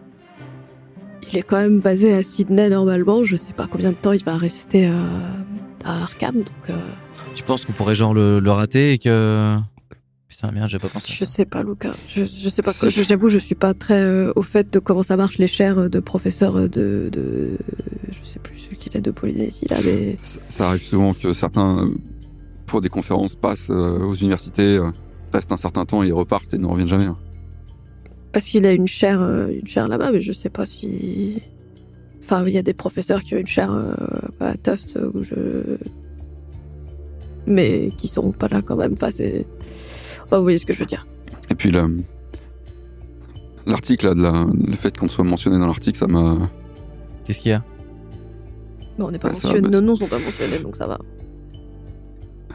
il 1.31 1.37
est 1.37 1.43
quand 1.43 1.57
même 1.61 1.79
basé 1.81 2.13
à 2.13 2.23
Sydney 2.23 2.69
normalement. 2.69 3.23
Je 3.23 3.35
sais 3.35 3.53
pas 3.53 3.67
combien 3.67 3.91
de 3.91 3.95
temps 3.95 4.11
il 4.11 4.23
va 4.23 4.35
rester 4.37 4.87
euh, 4.87 4.91
à 5.85 6.01
Arkham, 6.01 6.37
donc 6.37 6.69
euh, 6.69 6.73
Tu 7.35 7.43
penses 7.43 7.63
qu'on 7.63 7.73
pourrait 7.73 7.95
genre 7.95 8.13
le, 8.13 8.39
le 8.39 8.51
rater 8.51 8.93
et 8.93 8.97
que. 8.97 9.55
Putain, 10.27 10.51
merde, 10.51 10.69
j'ai 10.69 10.79
pas 10.79 10.87
pensé. 10.87 11.11
à 11.11 11.13
je 11.15 11.25
ça. 11.25 11.31
sais 11.31 11.45
pas, 11.45 11.61
Lucas. 11.61 11.91
Je, 12.07 12.23
je 12.23 12.49
sais 12.49 12.63
pas. 12.63 12.71
J'avoue, 12.89 13.29
je 13.29 13.37
suis 13.37 13.53
pas 13.55 13.73
très 13.75 14.01
euh, 14.01 14.31
au 14.35 14.41
fait 14.41 14.73
de 14.73 14.79
comment 14.79 15.03
ça 15.03 15.15
marche 15.15 15.37
les 15.37 15.47
chaires 15.47 15.89
de 15.89 15.99
professeurs 15.99 16.55
de, 16.67 17.09
de 17.11 17.51
je 18.11 18.25
sais 18.27 18.39
plus 18.39 18.57
ce 18.57 18.73
qu'il 18.75 18.97
est 18.97 19.01
de 19.01 19.11
Polynésie 19.11 19.67
là, 19.69 19.77
mais 19.85 20.15
Ça, 20.17 20.39
ça 20.49 20.67
arrive 20.69 20.81
souvent 20.83 21.13
que 21.13 21.33
certains, 21.33 21.85
euh, 21.85 21.91
pour 22.71 22.81
des 22.81 22.89
conférences, 22.89 23.35
passent 23.35 23.69
euh, 23.69 23.99
aux 23.99 24.13
universités, 24.15 24.77
euh, 24.77 24.89
restent 25.33 25.51
un 25.51 25.57
certain 25.57 25.85
temps 25.85 26.03
et 26.03 26.07
ils 26.07 26.13
repartent 26.13 26.53
et 26.53 26.57
ne 26.57 26.65
reviennent 26.65 26.87
jamais. 26.87 27.05
hein. 27.05 27.17
parce 28.31 28.45
qu'il 28.45 28.65
a 28.65 28.71
une 28.71 28.87
chaire, 28.87 29.21
euh, 29.21 29.49
une 29.59 29.67
chaire 29.67 29.87
là-bas, 29.89 30.11
mais 30.13 30.21
je 30.21 30.31
sais 30.31 30.49
pas 30.49 30.65
si. 30.65 31.41
Enfin, 32.23 32.45
il 32.47 32.53
y 32.53 32.57
a 32.57 32.61
des 32.63 32.73
professeurs 32.73 33.19
qui 33.21 33.35
ont 33.35 33.39
une 33.39 33.45
chaire 33.47 33.73
euh, 33.73 33.93
à 34.39 34.55
Tufts 34.55 34.97
où 35.13 35.21
je. 35.21 35.35
Mais 37.45 37.91
qui 37.97 38.07
sont 38.07 38.31
pas 38.31 38.47
là 38.47 38.61
quand 38.61 38.77
même. 38.77 38.93
Enfin, 38.93 39.11
c'est. 39.11 39.45
Enfin, 40.23 40.37
vous 40.37 40.43
voyez 40.43 40.57
ce 40.59 40.65
que 40.65 40.73
je 40.73 40.79
veux 40.79 40.85
dire. 40.85 41.05
Et 41.49 41.55
puis 41.55 41.71
l'article, 43.65 44.07
là, 44.07 44.13
de 44.13 44.21
la, 44.21 44.45
le 44.53 44.75
fait 44.75 44.97
qu'on 44.97 45.07
soit 45.09 45.23
mentionné 45.25 45.57
dans 45.59 45.67
l'article, 45.67 45.97
ça 45.97 46.07
m'a. 46.07 46.49
Qu'est-ce 47.25 47.39
qu'il 47.41 47.51
y 47.51 47.53
a? 47.53 47.63
Mais 48.97 49.03
on 49.05 49.11
n'est 49.11 49.19
pas 49.19 49.27
Bah, 49.29 49.33
mentionné, 49.33 49.61
bah, 49.61 49.69
nos 49.69 49.81
noms 49.81 49.95
sont 49.95 50.07
pas 50.07 50.19
mentionnés, 50.19 50.59
donc 50.63 50.75
ça 50.77 50.87
va. 50.87 50.99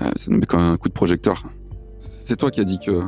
Euh, 0.02 0.10
ça 0.16 0.30
nous 0.30 0.38
met 0.38 0.46
quand 0.46 0.58
même 0.58 0.72
un 0.72 0.76
coup 0.76 0.88
de 0.88 0.94
projecteur. 0.94 1.42
C'est 1.98 2.36
toi 2.36 2.50
qui 2.50 2.60
as 2.60 2.64
dit 2.64 2.78
que. 2.78 3.02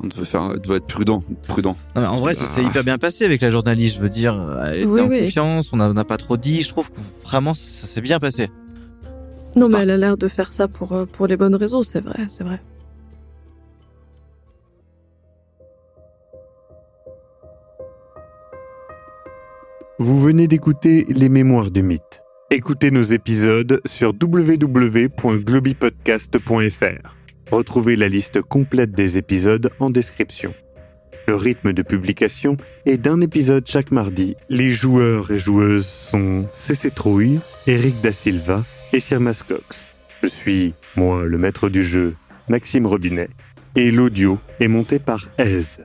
On 0.00 0.06
devait, 0.06 0.24
faire, 0.24 0.56
devait 0.60 0.76
être 0.76 0.86
prudent. 0.86 1.24
prudent. 1.48 1.74
Non, 1.96 2.02
mais 2.02 2.06
en 2.06 2.18
vrai, 2.18 2.32
ça 2.32 2.44
s'est 2.44 2.62
Ah. 2.64 2.68
hyper 2.68 2.84
bien 2.84 2.98
passé 2.98 3.24
avec 3.24 3.42
la 3.42 3.50
journaliste. 3.50 3.96
Je 3.96 4.00
veux 4.00 4.08
dire, 4.08 4.40
elle 4.64 4.78
était 4.82 4.86
Oui, 4.86 5.00
en 5.00 5.08
oui. 5.08 5.24
confiance, 5.24 5.72
on 5.72 5.76
n'a 5.76 6.04
pas 6.04 6.16
trop 6.16 6.36
dit. 6.36 6.62
Je 6.62 6.68
trouve 6.68 6.88
que 6.92 6.98
vraiment, 7.24 7.52
ça, 7.54 7.68
ça 7.68 7.86
s'est 7.88 8.00
bien 8.00 8.20
passé. 8.20 8.48
Non, 9.56 9.68
mais 9.68 9.78
elle 9.80 9.90
a 9.90 9.96
l'air 9.96 10.16
de 10.16 10.28
faire 10.28 10.52
ça 10.52 10.68
pour, 10.68 10.92
euh, 10.92 11.04
pour 11.04 11.26
les 11.26 11.36
bonnes 11.36 11.56
raisons, 11.56 11.82
c'est 11.82 12.00
vrai, 12.00 12.26
c'est 12.28 12.44
vrai. 12.44 12.60
Vous 19.98 20.20
venez 20.20 20.46
d'écouter 20.46 21.04
Les 21.08 21.28
Mémoires 21.28 21.70
du 21.70 21.82
Mythe. 21.82 22.22
Écoutez 22.50 22.90
nos 22.90 23.02
épisodes 23.02 23.82
sur 23.84 24.14
www.globipodcast.fr. 24.18 27.16
Retrouvez 27.52 27.94
la 27.94 28.08
liste 28.08 28.40
complète 28.40 28.92
des 28.92 29.18
épisodes 29.18 29.70
en 29.80 29.90
description. 29.90 30.54
Le 31.26 31.34
rythme 31.34 31.74
de 31.74 31.82
publication 31.82 32.56
est 32.86 32.96
d'un 32.96 33.20
épisode 33.20 33.66
chaque 33.66 33.90
mardi. 33.90 34.34
Les 34.48 34.72
joueurs 34.72 35.30
et 35.30 35.36
joueuses 35.36 35.84
sont 35.84 36.48
CC 36.54 36.90
Trouille, 36.90 37.40
Eric 37.66 38.00
Da 38.00 38.12
Silva 38.12 38.64
et 38.94 39.00
Sir 39.00 39.20
Mascox. 39.20 39.92
Je 40.22 40.28
suis, 40.28 40.72
moi, 40.96 41.24
le 41.24 41.36
maître 41.36 41.68
du 41.68 41.84
jeu, 41.84 42.14
Maxime 42.48 42.86
Robinet, 42.86 43.28
et 43.76 43.90
l'audio 43.90 44.38
est 44.58 44.68
monté 44.68 44.98
par 44.98 45.28
Aise. 45.36 45.84